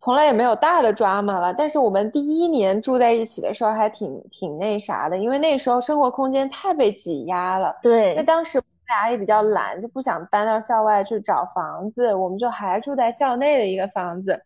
[0.00, 7.74] 从来也没有大的 drama 了，但是我们第一年住在一起的时候还挺挺那啥的，因为那时候生活空间太被挤压了。
[7.82, 14.38] 因为，当时我们俩也比较懒，就不想搬到校外去找房子，我们就还住在校内的一个房子。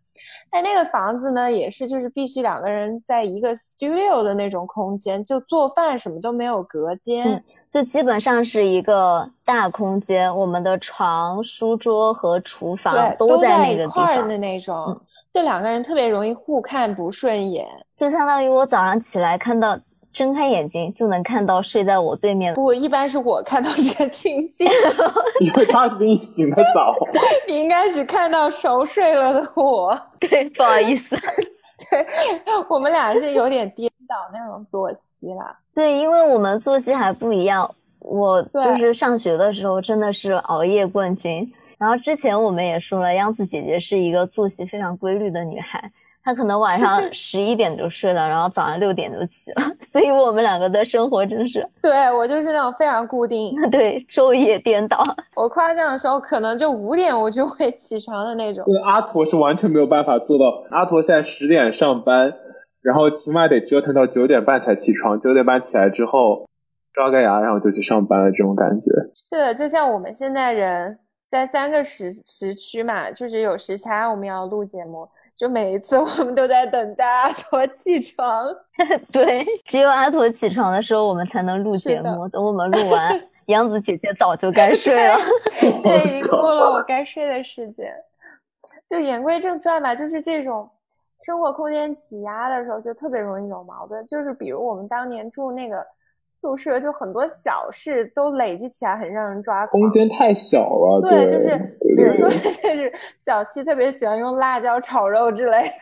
[0.50, 7.28] 但那个房子呢，也是就是必须两个人在一个 studio 的那种空间，就做饭什么都没有隔间。
[7.28, 14.38] 嗯就基本上是一个大空间，我们的床、书桌和厨房对，都在那个地一块儿方的。
[14.38, 17.66] 那种，嗯就两个人特别容易互看不顺眼。
[17.98, 19.78] 就相当于我早上起来看到，
[20.18, 22.56] 睁开眼睛就能看到睡在我对面的。
[22.56, 24.66] 不过一般是我看到这个情景，
[25.40, 26.92] 因为他是比你醒得早。
[27.46, 29.96] 你应该只看到熟睡了的我。
[30.18, 31.16] 对，不好意思。
[31.88, 32.04] 对，
[32.68, 35.56] 我们俩是有点颠倒那种作息啦。
[35.72, 37.72] 对，因为我们作息还不一样。
[38.00, 41.52] 我就是上学的时候真的是熬夜冠军。
[41.78, 55.02] 然后之前我们也说了，央子姐姐是一个作息非常规律的女孩，她可能晚上 十一点就睡了，然后早上六点就起了， 所以我们两个的生活真是对我就是那种非常固定， 对昼夜颠倒。
[55.34, 58.64] 我夸张的时候可能就五点我就会起床的那种。
[58.64, 60.64] 对，阿驼是完全没有办法做到。
[60.70, 62.34] 阿驼现在十点上班，
[62.82, 66.46] 然后起码得折腾到九点半才起床，九点半起来之后
[66.92, 68.90] 刷个牙，然后就去上班了，这种感觉。
[69.30, 70.98] 是的，就像我们现在人
[71.30, 78.44] 在三个时时区嘛，就是有时差，我们要录节目，就每一次我们都在等待阿 驼起床。
[79.12, 82.26] 对，只有阿驼起床的时候，我们才能录节目。
[82.28, 85.16] 等我们录完，杨子姐姐早就该睡了。
[85.60, 87.94] 现在已经过了我该睡的时间。
[88.90, 90.68] 就言归正传吧，就是这种
[91.22, 94.04] 生活空间挤压的时候，就特别容易有矛盾。
[94.06, 95.86] 就是比如我们当年住那个
[96.40, 99.80] 宿舍，就很多小事都累积起来，很让人抓狂。
[99.82, 101.58] 空间太小了，对，对，就是
[101.96, 102.92] 比如说，就是
[103.24, 105.72] 小七特别喜欢用辣椒炒肉之类的。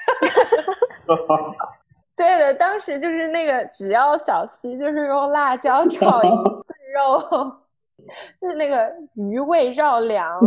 [2.16, 6.28] 对的，当时就是那个，只要小七就是用辣椒炒一
[6.66, 7.52] 次肉，
[8.40, 10.40] 就是那个余味绕梁，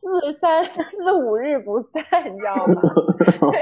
[0.00, 2.80] 四三四五日不在，你知道吗？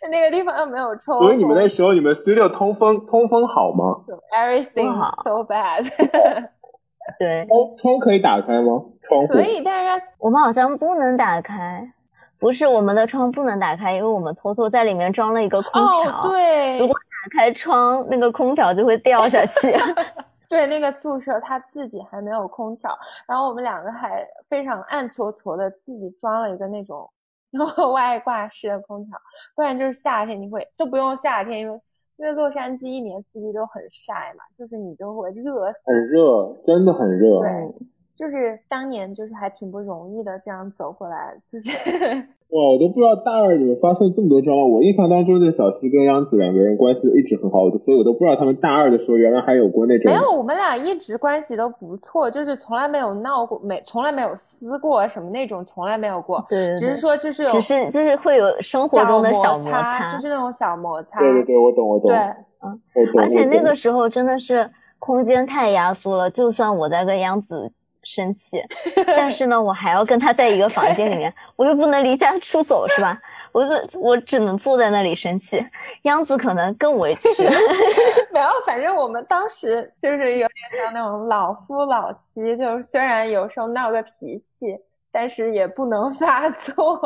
[0.00, 4.02] 对那个地方又没有抽，所以你们那时候你们 studio 通风通风好吗
[4.34, 5.84] ？everything 不好 so bad，
[7.18, 8.82] 对， 窗窗可以打开吗？
[9.02, 11.86] 窗户可以，但是我们好像不能打开，
[12.40, 16.20] 不是我们的窗不能打开，因为我们偷偷在里面装了一个空调。
[16.20, 19.68] 哦，对，如果打开窗，那个空调就会掉下去。
[20.48, 27.08] 对，那个宿舍他自己还没有空调，然后我们两个还非常暗搓搓的自己装了一个那种
[27.92, 29.18] 外挂式的空调，
[29.54, 31.80] 不然就是夏天你会都不用夏天，因为
[32.16, 35.78] 因为洛杉矶一年四季都很晒嘛，就是你就会热死。
[35.84, 37.40] 很热，真的很热。
[37.40, 37.74] 对，
[38.14, 44.66] 就是当年就是还挺不容易的，这样走过来，就是哇，我都不知道大二你们发生这么多 drama。
[44.66, 56.42] 我印象当中，这个小西跟央子两个人关系一直很好，我所以我都不知道他们大二的时候原来还有过那种没有，我们俩一直关系都不错，就是从来没有闹过，没从来没有撕过什么那种，从来没有过。
[56.48, 61.20] 对对对只是说就是有只是就是会有生活中的小摩擦，就是那种小摩擦。
[61.20, 63.20] 对对对，我懂我懂，对我懂。
[63.20, 67.72] 而且那个时候真的是空间太压缩了，就算我在跟杨子
[68.18, 68.60] 生气，
[69.06, 73.16] 但是呢，我还要跟他在一个房间里面， 我又不能离家出走，是吧？
[73.52, 75.64] 我就我只能坐在那里生气，
[76.02, 77.28] 杨子可能更委屈。
[78.32, 84.76] 没有，反正我们当时就是有点像那种老夫老妻，就是虽然有时候闹个脾气，
[85.12, 87.00] 但是也不能发作，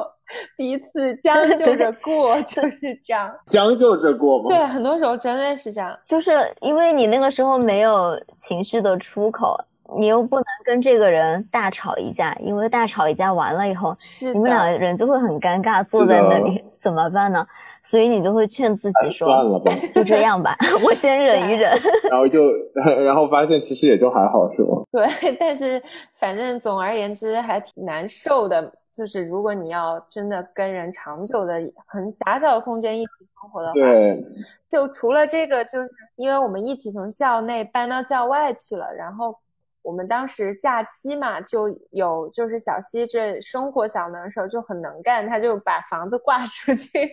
[0.56, 3.32] 彼此将就着过，就是这样。
[3.46, 4.48] 将就着过吗。
[4.48, 5.96] 对，很多时候真的是这样。
[6.04, 9.56] 就是因为你那个时候没有情绪的出口，
[9.98, 17.46] 你又不能跟这个人大吵一架，因为大吵一架完了以后，是你们两个，人就会很尴尬，坐在那里怎么办呢？
[17.84, 21.72] 所以你就会劝自己说算，了吧，就这样吧， 我先忍一忍。
[22.08, 22.40] 然后就
[23.04, 24.82] 然后发现其实也就还好，是吗？
[24.92, 25.82] 对，但是
[26.20, 28.72] 反正总而言之还挺难受的。
[28.94, 31.54] 就是如果你要真的跟人长久的
[31.86, 33.10] 很狭小的空间一起
[33.40, 34.22] 生活的话，对，
[34.68, 39.34] 就除了这个，就是因为我们一起从校内搬到校外去了，然后
[39.82, 47.10] 我们当时假期嘛，就有就是小西这生活小能手就很能干，他就把房子挂出去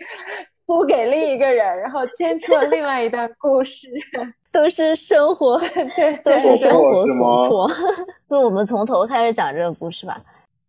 [0.65, 3.87] 租给另一个人，然后牵出了另外一段故事。
[4.51, 7.67] 都是生活，对，都是生活所迫。
[8.27, 10.19] 就我们从头开始讲这个故事吧。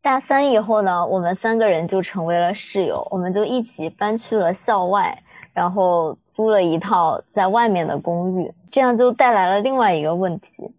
[0.02, 5.18] 大三以后呢，我们三个人就成为了室友，我们就一起搬去了校外，
[5.54, 10.70] 然后租了一套在外面的公寓，这样就带来了另外一个问题，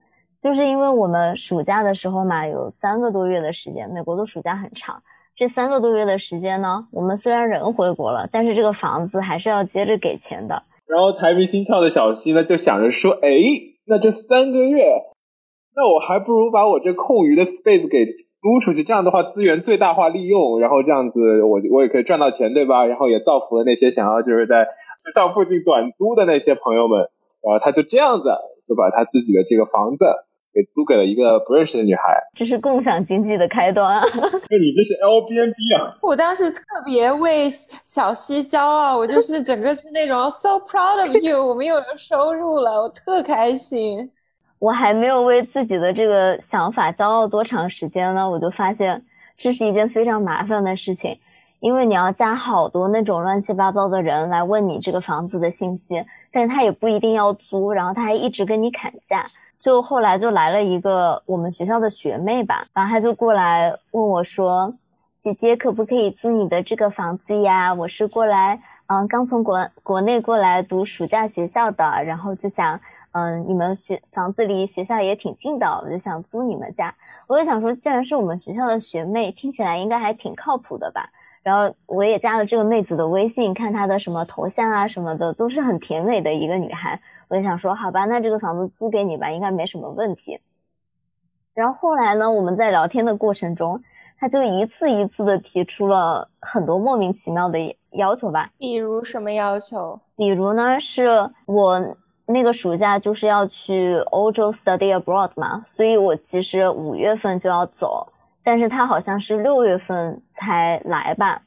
[0.42, 5.04] 就是因为我们暑假的时候嘛，有三个多月的时间，美国的暑假很长，
[5.36, 10.64] 这三个多月的时间呢，我们虽然人回国了，但是这个房子还是要接着给钱的。
[10.88, 13.30] 然后财迷心窍的小西呢，就想着说，哎，
[13.86, 14.84] 那这三个月，
[15.76, 18.08] 那我还不如把我这空余的 space 给
[18.42, 22.88] 租出去，这样的话资源最大化利用，然后这样子我我也可以赚到钱，对吧？
[22.88, 27.10] 然后也造福了那些想要就是在学校附近短租的那些朋友们。
[27.44, 28.30] 然后他就这样子
[28.68, 30.06] 就把他自己的这个房子
[30.54, 32.02] 给租给了一个不认识的女孩。
[32.36, 34.04] 这是共享经济的开端啊！
[34.14, 35.98] 那 你这是 Airbnb 啊？
[36.02, 37.50] 我当时特别为
[37.86, 44.12] 小西骄傲，我就是整个是那种 so proud of you， 我们又有收入了，我特开心。
[44.60, 49.04] 我还没有为自己的这个想法骄傲多长时间呢，我就发现
[49.38, 51.18] 这是一件非常麻烦的事情，
[51.62, 56.04] 因为你要加好多那种乱七八糟的人来问你这个房子的信息，
[56.34, 59.24] 但是他也不一定要租，然后他还一直跟你砍价。
[59.60, 64.74] 就后来就来了一个我们学校的学妹吧，然后她就过来问我说
[65.22, 67.74] ：“姐姐可不可以租你的这个房子呀？
[67.74, 72.80] 我是过来，嗯，刚从国国内过来读暑假学校的，然后就想。”
[73.14, 76.96] 嗯，你们学房子离学校也挺近的，我就想租你们家。
[77.28, 81.10] 我就想说，既然是我们学校的学妹，听起来应该还挺靠谱的吧。
[81.44, 87.02] 然后我也加了这个妹子的微信，看她的什么头像啊什么的，都是很甜美的一个女孩。
[87.28, 90.40] 我就想说，好吧，那这个房子租给你吧，应该没什么问题。
[91.54, 93.82] 然后后来呢，我们在聊天的过程中，
[94.20, 98.52] 她就一次一次的提出了很多莫名其妙的要求吧。
[98.58, 100.00] 比如什么要求？
[100.16, 101.96] 比如呢，是我。
[102.28, 108.08] 那个暑假就是要去欧洲 study abroad 嘛，所以我其实五月份就要走，
[108.44, 111.44] 但是他好像是六月份才来吧，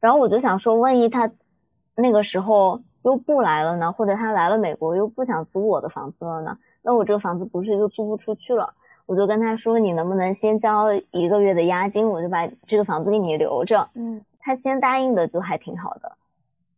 [0.00, 1.30] 然后我就想说，万一他
[1.94, 8.74] 那个时候又不来了呢，或者他来了美国又不想租我的房子了呢，那我这个房子不是就租不出去了？
[9.06, 13.88] 我就跟他说，你能不能先交一个月的押金，我就把这个房子给你留着。
[13.94, 16.12] 嗯，他先答应的就还挺好的，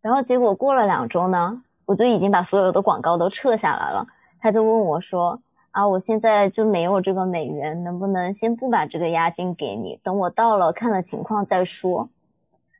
[0.01, 1.63] 然后结果过了两周呢。
[1.85, 4.07] 我就已经把所有的广告都撤下来了，
[4.41, 5.41] 他就问我说
[5.73, 12.09] ：“啊，我现在就没有这个美元，能不能先不把这个押金给你，等我到了看了情况再说？”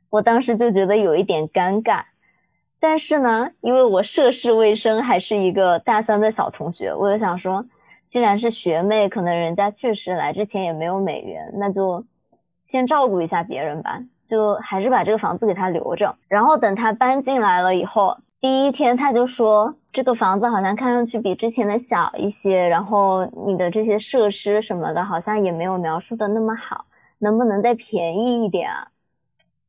[0.09, 2.03] 我当时就觉得有一点尴尬，
[2.79, 7.65] 但是呢，因为我涉世未深，还是一个大三的小同学，我就想说，
[8.05, 12.05] 既然是学妹，可能人家确实来之前也没有美元，那就
[12.63, 18.17] 先照顾一下别人吧，就还是把这个房子给他留着，然后等他搬进来了以后。
[18.39, 26.85] 第一天他就说这个房子好像看上去比之前的小一些，然后你的这些设施什么的好像也没有描述的那么好，
[27.19, 28.87] 能不能再便宜一点啊？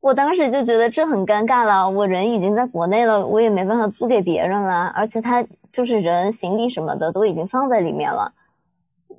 [0.01, 8.33] 我当时就觉得这很尴尬了，我人已经在国内了，我也没办法租给别人了，而且他就是人行李什么的都已经放在里面了，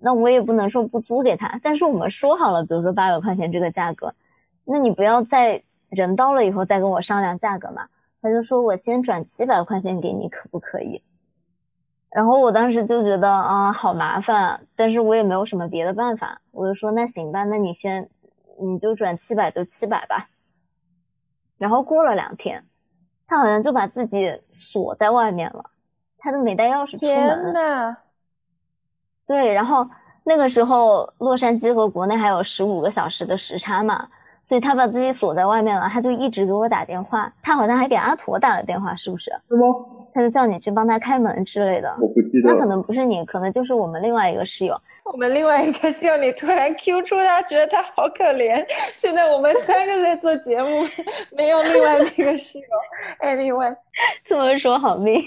[0.00, 4.14] 那我也不能说不租给他，但是我们说好了，比如说八百块钱这个价格，
[4.64, 7.86] 那你不要在人到了以后再跟我商量价格嘛。
[8.22, 11.02] 他就说：“我先转七百块钱给你，可不可以？”
[12.10, 18.08] 然后我当时就觉得啊，好麻烦，但是我也没有什么别的办法，我就说：“那行吧，那你先，
[18.58, 20.28] 你就转七百就七百吧。”
[21.58, 22.64] 然后过了两天，
[23.26, 25.70] 他好像就把自己锁在外面了，
[26.18, 27.14] 他都没带钥匙出门。
[27.14, 27.96] 天呐！
[29.26, 29.88] 对，然后
[30.24, 34.08] 那个时候洛杉矶和国内还有十五个小时的时差嘛。
[34.47, 39.28] 所以他把自己锁在外面了，他就一直给我打电话，他好像还给阿婆打了电话，是不是？
[39.49, 39.66] 是吗？
[40.14, 41.92] 他就叫你去帮他开门之类的。
[42.01, 42.53] 我不记得。
[42.53, 44.80] 那可能不是你，可能就是我们另外一个室友。
[45.03, 48.64] 我们另外一个室友，你突然 Q 出他，觉得他好可怜。
[48.94, 50.84] 现在我们三个在做节目，
[51.36, 52.64] 没有另外那个室友。
[53.26, 53.76] Anyway，
[54.24, 55.20] 这么说好命。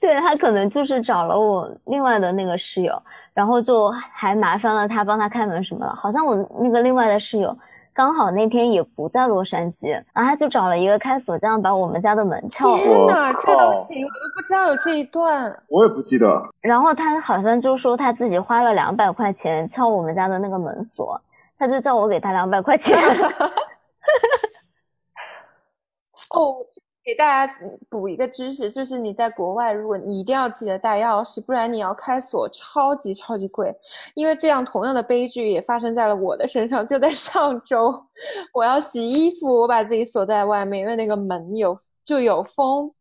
[0.00, 3.02] 对他可能就是找了我另外的那个室友，
[3.34, 5.92] 然后就还麻烦了他帮他开门什么的。
[5.96, 7.58] 好像我那个另外的室友。
[7.98, 12.78] 刚好那天也不在洛杉矶，然后他就找了一个开锁匠把我们家的门撬了。
[12.78, 15.60] 天哪，这都行，我都不知道有这一段。
[15.68, 16.40] 我也不记得。
[16.60, 21.20] 然后他好像就说他自己花了两百块钱撬我们家的那个门锁，
[21.58, 22.96] 他就叫我给他两百块钱。
[26.30, 26.54] 哦。
[27.08, 27.54] 给大家
[27.88, 33.74] 补一个知识，就是你在国外，如果你一定要记得带钥匙，不然你要开锁，超级超级贵。
[34.12, 36.86] 因为这样同样的悲剧也发生在了我的身上。
[36.86, 37.90] 就在上周，
[38.52, 42.92] 我要洗衣服，我把自己锁在外面，因为那个门有就有风，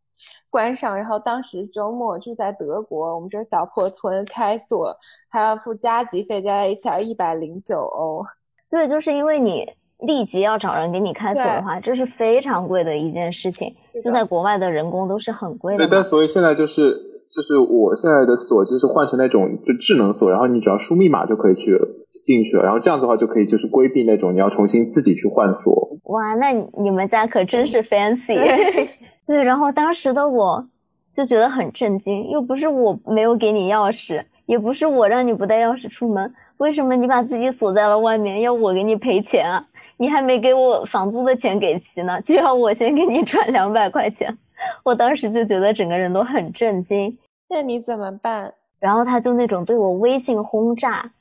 [0.50, 0.96] 关上。
[0.96, 4.98] 然后当时周末就在德国，我们这小破村开锁
[5.28, 8.26] 还要付加急费，加在一起要一百零九欧。
[8.70, 9.66] 对，就是因为你
[10.00, 13.76] 立即要找人给你开锁的话，这是非常贵的一件事情。
[14.04, 15.86] 就在国外的人工都是很贵的。
[15.86, 17.06] 对，但所以现在就是。
[17.30, 21.78] 就是我现在的锁，就是换成那种就智能锁，然后你只要输密码就可以去
[22.24, 25.90] 进去了，然后这样的话就可以就是规避那种你要重新自己去换锁。
[26.06, 28.34] 哇，那你们家可真是 fancy。
[29.28, 30.70] 对，然后当时的我
[31.18, 39.66] 就觉得很震惊，又不是我没有给你钥匙，也不是我让你不带钥匙出门，为什么你把自己锁在了外面，要我给你赔钱啊？
[39.98, 44.38] 你还没给我房租的钱给齐呢，就要我先给你转两百块钱。
[44.84, 47.18] 我当时就觉得整个人都很震惊，
[47.50, 48.54] 那你怎么办？
[48.80, 51.12] 然后他就那种对我微信轰炸，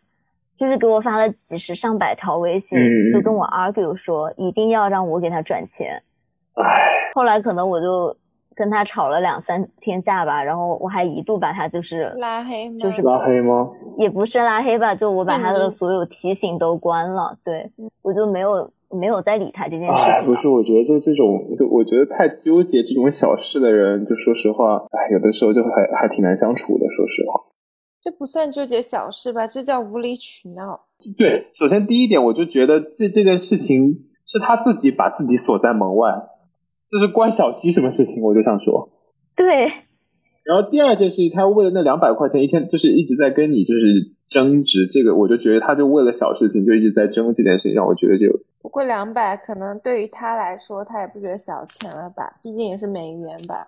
[0.56, 2.78] 就是给我发了几十上百条微信，
[3.12, 6.02] 就跟我 argue 说一定要让我给他转钱。
[6.54, 6.64] 唉，
[7.14, 8.16] 后来可能我就
[8.56, 12.76] 跟他吵了两三天架吧，然后我还一度把他就是拉黑吗？
[12.80, 13.70] 就是拉黑吗？
[13.98, 17.70] 也不是拉黑吧，就我把他的所有提醒都关了，对
[18.02, 18.72] 我就没有。
[18.88, 20.26] 没有再理他这件事情。
[20.26, 26.86] 不是，我觉得就这种，就我觉得太纠结这种小事的人，就说实话，哎，有的时候就还还挺难相处的。
[26.88, 27.50] 说实话，
[28.00, 29.44] 这不算纠结小事吧？
[29.44, 30.82] 这叫无理取闹。
[31.18, 36.08] 对，首先第一点，我就觉得这这件事情是他自己把自己锁在门外，
[36.88, 38.22] 这是关小西什么事情？
[38.22, 38.90] 我就想说，
[39.34, 39.72] 对。
[40.44, 48.28] 然后第二件事情，他为了那两百块钱一天，就是一直在跟你就是争执这个，我就觉得他就为了小事情就一直在争这件事情，让我觉得就
[48.62, 53.66] 不过两百可能对于他来说，他也不觉得小钱了吧，毕竟也是美元吧，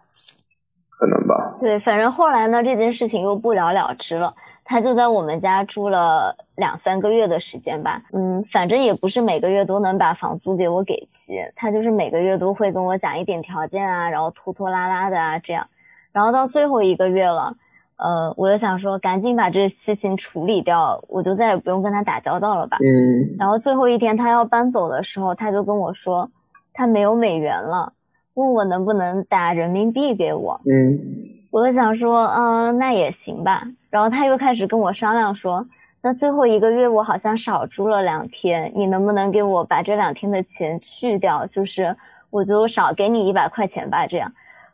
[0.98, 1.56] 可能吧。
[1.60, 4.34] 对，反正后来呢，这件事情又不了了之了。
[4.70, 15.68] 他就在我们家住了两三个月的时间吧，嗯，反正也不是每个月都能把房租给我给齐，他就是每个月都会跟我讲一点条件啊，然后拖拖拉拉的啊这样。
[16.12, 17.56] 然后到最后一个月了，
[17.96, 22.76] 呃，我就想说赶紧把这事情处理掉，我就再也不用跟他打交道了吧。
[22.80, 23.36] 嗯。
[23.38, 26.30] 然后最后一天他要搬走的时候，他就跟我说
[26.74, 27.94] 他没有美元了，
[28.34, 30.60] 问我能不能打人民币给我。
[30.66, 31.37] 嗯。
[31.50, 33.62] 我就想说，嗯，那也行吧。
[33.90, 35.66] 然后他又开始跟我商量说，
[36.02, 41.46] 那最后一个月我好像少住了两天，你能不能给我把这两天的钱去掉？
[41.46, 41.96] 就是
[42.30, 44.30] 我就少给你一百块钱吧，这样。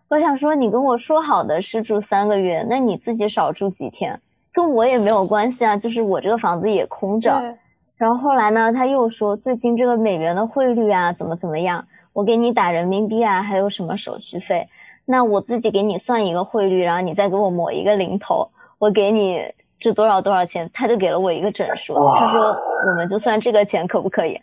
[0.09, 4.21] 我想说，你跟我说好的是住三个月，那你自己少住几天，
[4.53, 5.77] 跟我也没有关系啊。
[5.77, 7.57] 就是我这个房子也空着。
[7.97, 14.69] 然后后来呢，他又说最近这个美元的汇率啊，怎么怎么样，我给你打人民币啊，还有什么手续费？
[15.07, 18.49] 那我自己给你算一个汇率，然后你再给我抹一个零头，
[18.79, 19.41] 我给你
[19.79, 20.71] 这多少多少钱？
[20.73, 24.39] 他就给了我一个整数，他说我们就算这个钱可不可以？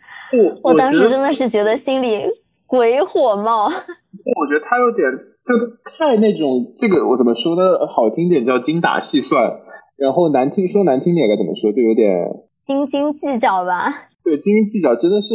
[0.62, 2.24] 我当时真的是觉得心里
[2.66, 3.64] 鬼火冒。
[3.66, 5.06] 我觉得他有点。
[5.42, 5.58] 就
[5.98, 7.84] 太那种，这个我怎么说呢？
[7.88, 9.58] 好听点叫精打细算，
[9.96, 11.72] 然后难听说难听点该怎么说？
[11.72, 12.30] 就有点
[12.62, 14.06] 斤斤计较吧。
[14.22, 15.34] 对，斤斤计较真的是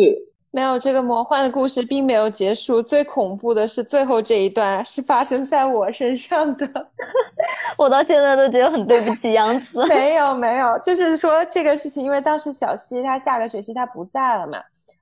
[0.57, 2.81] 没有这个魔幻的故事并没有结束。
[2.81, 6.67] 最恐怖的是最后这一段是发生在我身上的，
[7.77, 9.85] 我到现在都觉得很对不起杨子。
[9.85, 14.57] 没有没有，就是说这个事情，因为当时小西她下个学期她不在了嘛，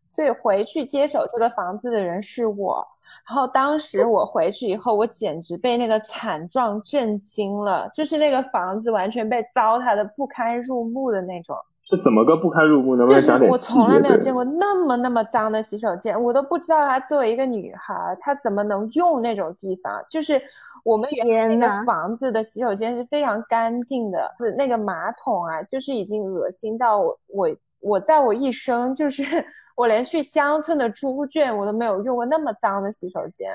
[0.06, 2.86] 所以回去接手这个房子的人是我。
[3.26, 11.56] 然后当时我回去以后，我简直被那个惨状震惊了，就是那个房子完全被糟蹋的不堪入目的那种。
[11.86, 13.06] 是怎么个不堪入目呢？
[13.06, 20.04] 就是我从来没有见过那么那么脏的洗手间，我都不知道她作为一个女孩，她怎么能用那种地方。
[20.10, 20.42] 就是
[20.84, 29.24] 我们原来那个房子的洗手间是非常干净的，是那个马桶啊，就是已经恶心到我我我在我一生就是。
[29.76, 33.52] 我连去乡村的猪圈，我都没有用过那么脏的洗手间。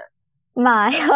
[0.53, 1.07] 妈呀！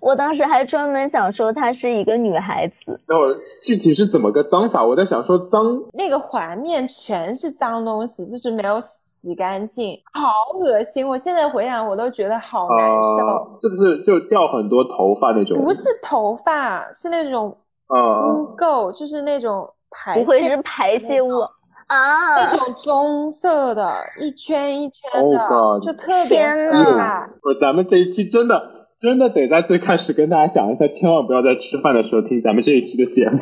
[0.00, 3.00] 我当时还专门想说她是一个女孩子。
[3.06, 4.84] 那我具体是怎么个脏法？
[4.84, 10.28] 我在想说脏，那个环面全是脏东西，就是没有洗干净，好
[10.58, 11.06] 恶心！
[11.06, 13.58] 我现在回想，我都觉得好难受。
[13.60, 15.62] 是不是就掉很多头发那种？
[15.62, 17.56] 不是头发，是那种
[17.88, 21.28] 污垢，就是那种排，不会是排泄物。
[21.88, 27.26] 啊，那种棕色的，一圈一圈的，就特别可怕。
[27.40, 33.38] 不，咱们这一期真的真的得在最开始跟大家讲一下，千万不要在吃饭的时候听咱们这一期的节目。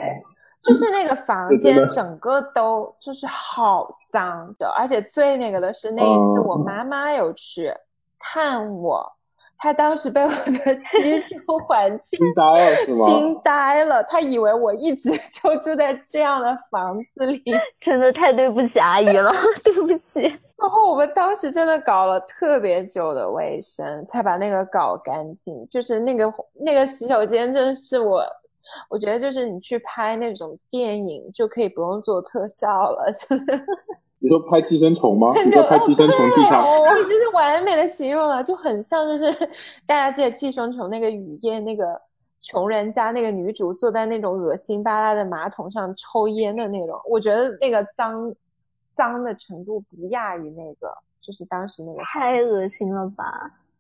[0.62, 7.72] 就是那个房间 整个都就是好脏的，而且最那个的是那一次我妈妈有去
[8.18, 9.15] 看我，
[9.58, 13.06] 他当时被我的 居住环境惊呆了是吗？
[13.06, 17.42] 惊呆了，他以为我一直就住在这样的房子里，
[17.80, 19.30] 真的太对不起阿姨了，
[19.64, 20.20] 对不起。
[20.58, 25.66] 然后我们当时真的搞了特别久的卫生，才把那个搞干净。
[25.66, 28.22] 就是那个那个洗手间，真的是我，
[28.88, 33.44] 我觉得就是你去拍那种电影就可以不用做特效了，就是。
[34.26, 35.32] 你说拍寄生虫吗？
[35.44, 36.60] 你说拍寄生虫地上？
[36.60, 39.32] 哦， 就是完美的形容了，就很像就是
[39.86, 41.84] 大家记得寄生虫那个雨夜，那个
[42.42, 47.00] 穷人家那个女主坐在那种恶心巴拉的马桶上抽烟的那种。
[47.08, 48.34] 我觉得那个脏
[48.96, 52.02] 脏的程度不亚于那个，就是当时那个。
[52.02, 53.24] 太恶心了吧！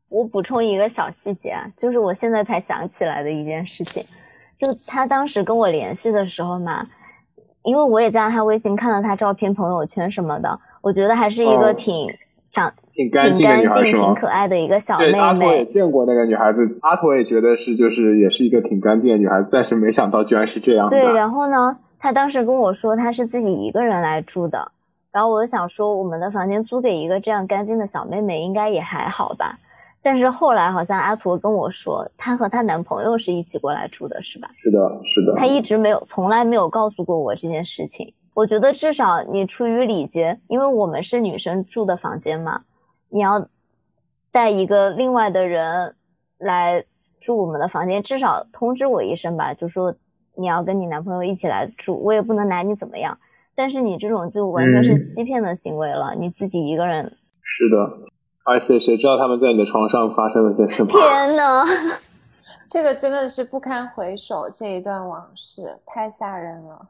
[0.08, 4.00] 我补充一个小细节啊，就是我现在才想起来的一件事情，
[4.60, 6.86] 就他当时跟我联系的时候嘛。
[7.66, 12.06] 因为我也加了他微信，看了他照片、朋友圈什么的，我觉得还是一个挺
[12.54, 13.44] 长、挺干净、
[13.84, 15.18] 挺可爱的一个小妹妹。
[15.18, 20.88] 阿托也见过那个女孩子，阿托也觉得是，就是也是一个挺干净的女孩子，但是没想到居然是这样。
[20.90, 24.70] 对，然后呢，他当时跟我说他是自己一个人来住的，
[25.10, 29.58] 然后我就想说，我们的房间租给一个这样干净的小妹妹，应该也还好吧。
[30.06, 34.48] 但是后来好像阿图跟我说，她和她男朋友是一起过来住的，是吧？
[34.54, 35.34] 是的，是的。
[35.36, 38.14] 她一直没有，从来没有告诉过我这件事情。
[38.32, 42.56] 我觉得至少你出于礼节，因为我们是女生住的房间嘛，
[43.08, 43.48] 你要
[44.30, 45.96] 带一个另外的人
[46.38, 46.84] 来
[47.18, 49.96] 住我们的房间，至少通知我一声吧，就说
[50.36, 53.18] 你要跟你男朋友一起来住，我也不能拿你怎么样。
[53.56, 57.16] 但是你这种就完全是欺骗的行为了，你自己一个人。
[57.42, 58.06] 是的。
[58.46, 60.92] 而且谁知道他们在你的床上发生了些什么？
[60.92, 61.64] 天呐，
[62.70, 66.80] 这个真的是不堪回首，这一段往事太吓人了。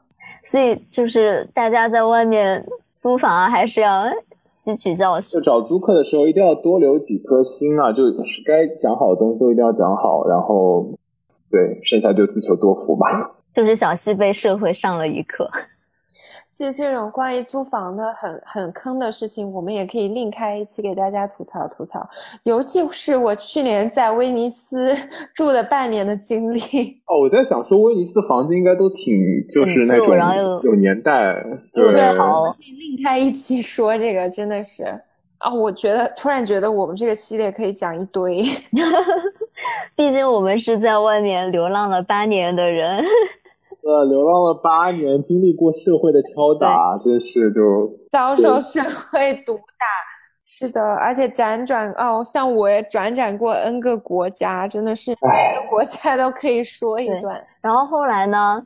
[0.44, 4.04] 所以就是大家在外面租房啊，还是要
[4.46, 5.32] 吸取教训。
[5.32, 7.92] 就找租客的时候，一定要多留几颗心啊！
[7.92, 8.12] 就是
[8.44, 10.90] 该讲好的东西都一定要讲好，然后
[11.50, 13.06] 对，剩下就自求多福吧。
[13.54, 15.50] 就是小西被社会上了一课。
[16.56, 22.08] 其实这种关于租房的很很坑的事情，我们也可以另开一期给大家吐槽吐槽。
[22.44, 24.96] 尤其是我去年在威尼斯
[25.36, 26.60] 住了半年的经历。
[27.08, 29.14] 哦，我在想说，威尼斯房子应该都挺
[29.52, 30.16] 就是那种
[30.62, 31.44] 有年代。
[31.74, 34.84] 对，好，可以另开一期说这个真的是
[35.36, 38.42] 啊，我觉得突然觉得我们这个系列可以讲一堆。
[39.94, 43.04] 毕竟我们是在外面流浪了八年的人。
[43.86, 49.86] 呃，流浪了八年，经历过社会的敲打，真是就遭受社会毒打。
[50.44, 57.40] 是的，而且辗转哦，像我也转转过 N 个国家，真的是每个国家都可以说一段。
[57.60, 58.60] 然后后来呢，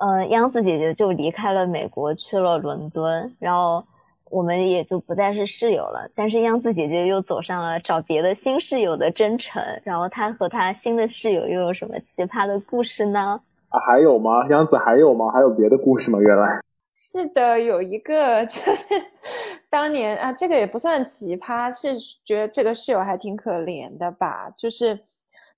[0.00, 3.82] 呃，央子姐姐就离开了美国，去了伦敦，然后
[4.30, 6.10] 我们也就不再是室友了。
[6.14, 13.40] 但是央子姐姐又走上了找别的新室友的征程，然后她和她新的室友又有什么奇葩的故事呢？
[13.70, 14.46] 啊，还有吗？
[14.48, 15.30] 杨子还有吗？
[15.30, 16.18] 还有别的故事吗？
[16.18, 16.60] 原来
[16.94, 18.84] 是的，有一个就是
[19.70, 24.50] 当年啊，这个也不算奇葩，是觉得这个室友还挺可怜的吧。
[24.56, 24.98] 就是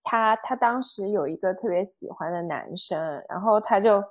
[0.03, 4.03] 他，他当时有一个特别喜欢的男生，然后他就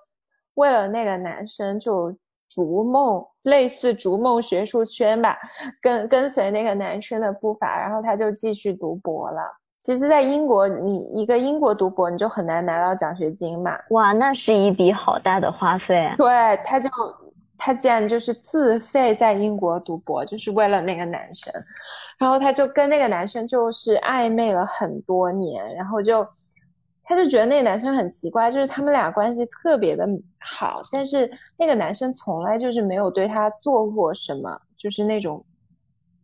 [0.56, 2.12] 为了那个男生就
[2.48, 5.38] 逐梦，类似逐梦学术圈吧，
[5.82, 9.59] 跟跟随那个男生的步伐，然后他就继续读博了。
[9.80, 13.72] 其实，在英国，你一个英国读博，你就很难拿到奖学金嘛。
[13.92, 16.14] 哇，那是一笔好大的花费。
[16.18, 16.28] 对，
[16.66, 16.90] 他就
[17.58, 21.54] 他竟然就是自费在英国读博，就是为了那个男生。
[22.18, 26.28] 然后他就跟那个男生就是暧昧了很多年，然后就
[27.06, 30.06] 他就觉得那个男生很奇怪，就是他们俩关系特别的
[30.42, 35.42] 好，但是那个男生从来就是没有对他做过什么，就是那种。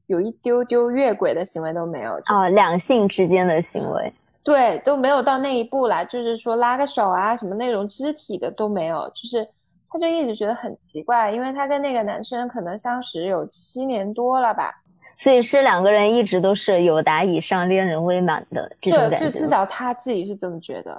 [0.08, 6.04] 有一丢丢越轨的行为都没有啊，两性之间的行为，对，都没有到那一步啦。
[6.04, 9.10] 就是说拉个手啊，什么那种肢体的都没有。
[9.16, 9.48] 就是
[9.90, 14.72] 他就一直觉得很奇怪，因为他跟那个男生可能相识有七年多了吧，
[15.18, 19.26] 所以是两个人一直都是有达以上恋人未满的这种感觉。
[19.26, 20.92] 就至少他自己是这么觉得。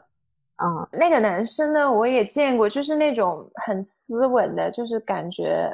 [0.56, 5.70] 啊，那个男生呢，我也见过，就是那种很斯文的，就是感觉。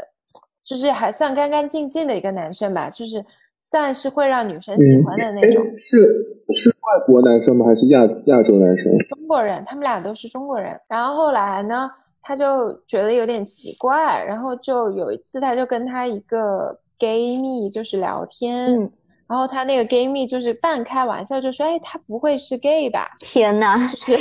[0.64, 3.24] 就是还算干干净净的一个男生吧，就是
[3.58, 5.64] 算是会让女生喜欢的那种。
[5.78, 5.96] 是
[6.52, 7.66] 是外国男生吗？
[7.66, 8.96] 还是亚亚洲男生？
[9.08, 10.78] 中国人，他们俩都是中国人。
[10.88, 11.90] 然后后来呢，
[12.22, 18.72] 他就觉得有点奇怪，然后就有一次，他就跟他一个 gay 蜜就是聊天，
[19.28, 23.74] 然后他那个 gay 蜜就是半开玩笑就说：“哎，他不会是 gay 吧？”天呐，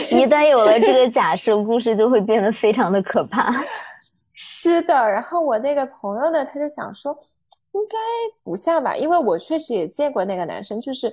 [0.09, 3.51] 一旦有了这个假设，故事就会变得非常的可怕。
[4.61, 7.17] 是的，然后我那个朋友呢，他就想说，
[7.71, 7.97] 应该
[8.43, 11.11] 不像吧，因为我确实也见过那个男生，就是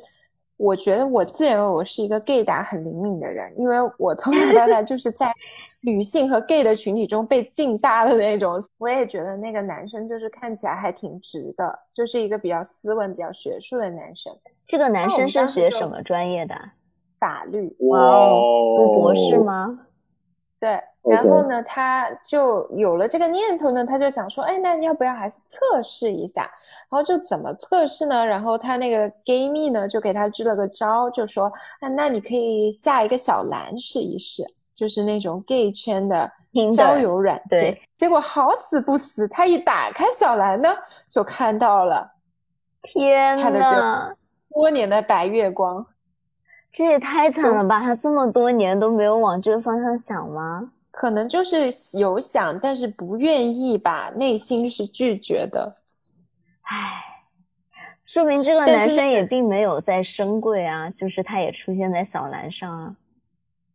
[0.57, 5.33] 我觉得我自认为我是一个 gay 打很灵敏的人，因为我从小到大就是在
[5.81, 8.63] 女性和 gay 的群体中被浸大的那种。
[8.79, 14.37] 我也觉得那个男生就是看起来还挺直的，就是一个比较斯文、比较学术的男生。
[14.67, 16.55] 这个男生是学什么专业的？
[17.19, 17.75] 法律。
[17.89, 19.87] 哇哦，读博士吗？
[20.61, 20.81] 对。
[21.03, 26.43] 然后呢，他就有了这个念头呢，他就想说，哎，那要不要还是测试一下？
[26.43, 28.27] 然后就怎么测试呢？
[28.27, 31.47] 然后他那个 gay 蜜呢，就给他支了个招，就说，
[31.81, 34.45] 啊，那你可以下一个小蓝试一试，
[34.75, 36.31] 就是那种 gay 圈的
[36.77, 37.79] 交友软件。
[37.95, 40.69] 结果好死不死，他一打开小蓝呢，
[41.09, 42.11] 就看到了，
[42.83, 44.17] 天呐，他的这
[44.51, 45.87] 多年的白月光，
[46.73, 47.81] 这也太惨了吧！
[47.81, 50.73] 他这么多年都没有往这个方向想吗？
[50.99, 55.77] 可能就是有想，但是不愿意吧，内心是拒绝的。
[56.63, 57.01] 唉，
[58.05, 62.97] 说明这个男生也并没有在深柜啊，就是他也出现在小蓝上啊。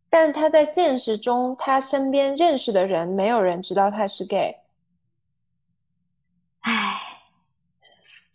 [0.10, 4.58] 但他在现实中，他身边认识的人，没有人知道他是 gay。
[6.60, 7.00] 唉，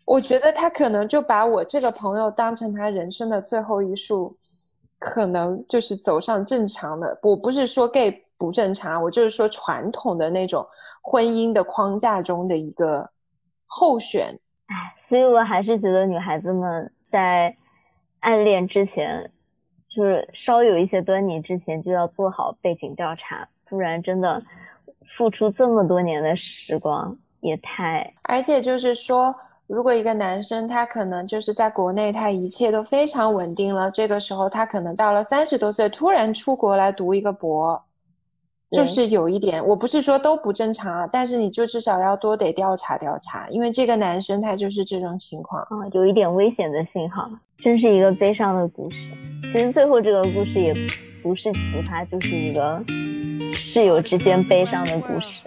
[0.06, 4.34] 我觉得他可能就把我这个朋友当成他人生的最后一束，
[4.98, 7.18] 可能就是走上正常的。
[7.22, 8.24] 我不是说 gay。
[8.38, 10.64] 不正常，我就是说传统的那种
[11.02, 13.10] 婚姻的框架中的一个
[13.66, 14.38] 候选。
[14.66, 17.56] 哎，所以我还是觉得女孩子们在
[18.20, 19.30] 暗恋之前，
[19.88, 24.42] 就是稍有一些端倪之前，就要做好背景调查，不然真的
[25.16, 28.14] 付出这么多年的时光也太……
[28.22, 29.34] 而且就是说，
[29.66, 37.82] 如果一个男生他可能就是在国内他一切都非常稳定了，这个时候他可能到了三十多岁突然出国来读一个博。
[38.70, 48.96] 就是有一点，我不是说都不正常啊，但是你就至少要多得调查调查，因为这个男生他就是这种情况啊，有一点危险的信号，真是一个悲伤的故事。
[49.52, 50.74] 其实最后这个故事也
[51.22, 52.84] 不是奇葩，就是一个
[53.54, 55.40] 室友之间悲伤的故事。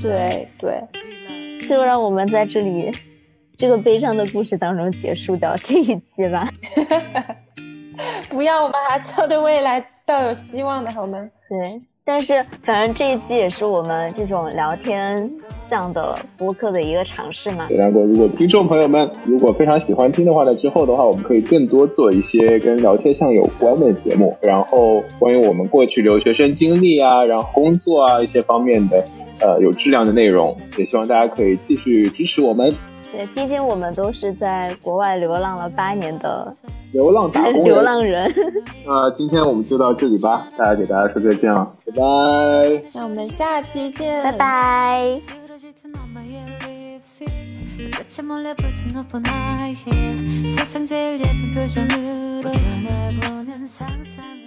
[0.00, 0.80] 对对，
[1.66, 2.92] 就让我们在这里
[3.58, 6.48] 这个悲伤的故事当中结束掉这一期吧。
[8.30, 11.28] 不要，我们还是要对未来抱有希望的，好吗？
[11.48, 11.82] 对。
[12.10, 15.30] 但是，反正这一期也是我们这种聊天
[15.60, 17.66] 向的播客的一个尝试嘛。
[17.68, 29.04] 梁哥，如果听众朋友们如果非常喜欢听的话呢，之后的话我们可以更多做一些跟聊天向有关的节目，然后关于我们过去留学生经历啊，然后工作啊一些方面的，
[29.42, 32.74] 呃，有质量的内容，也希望大家可以继续支持我们。
[33.11, 36.45] 对，毕竟我们都是在国外流浪了八年的
[36.91, 38.33] 流浪打工流 浪人。
[38.85, 42.83] 那今天我们就到这里吧，大家给大家说再见了，拜拜。
[42.93, 45.21] 那我们下期见，拜拜。
[50.45, 54.46] 세상 제일 예쁜 표정으로 날 보는 상상을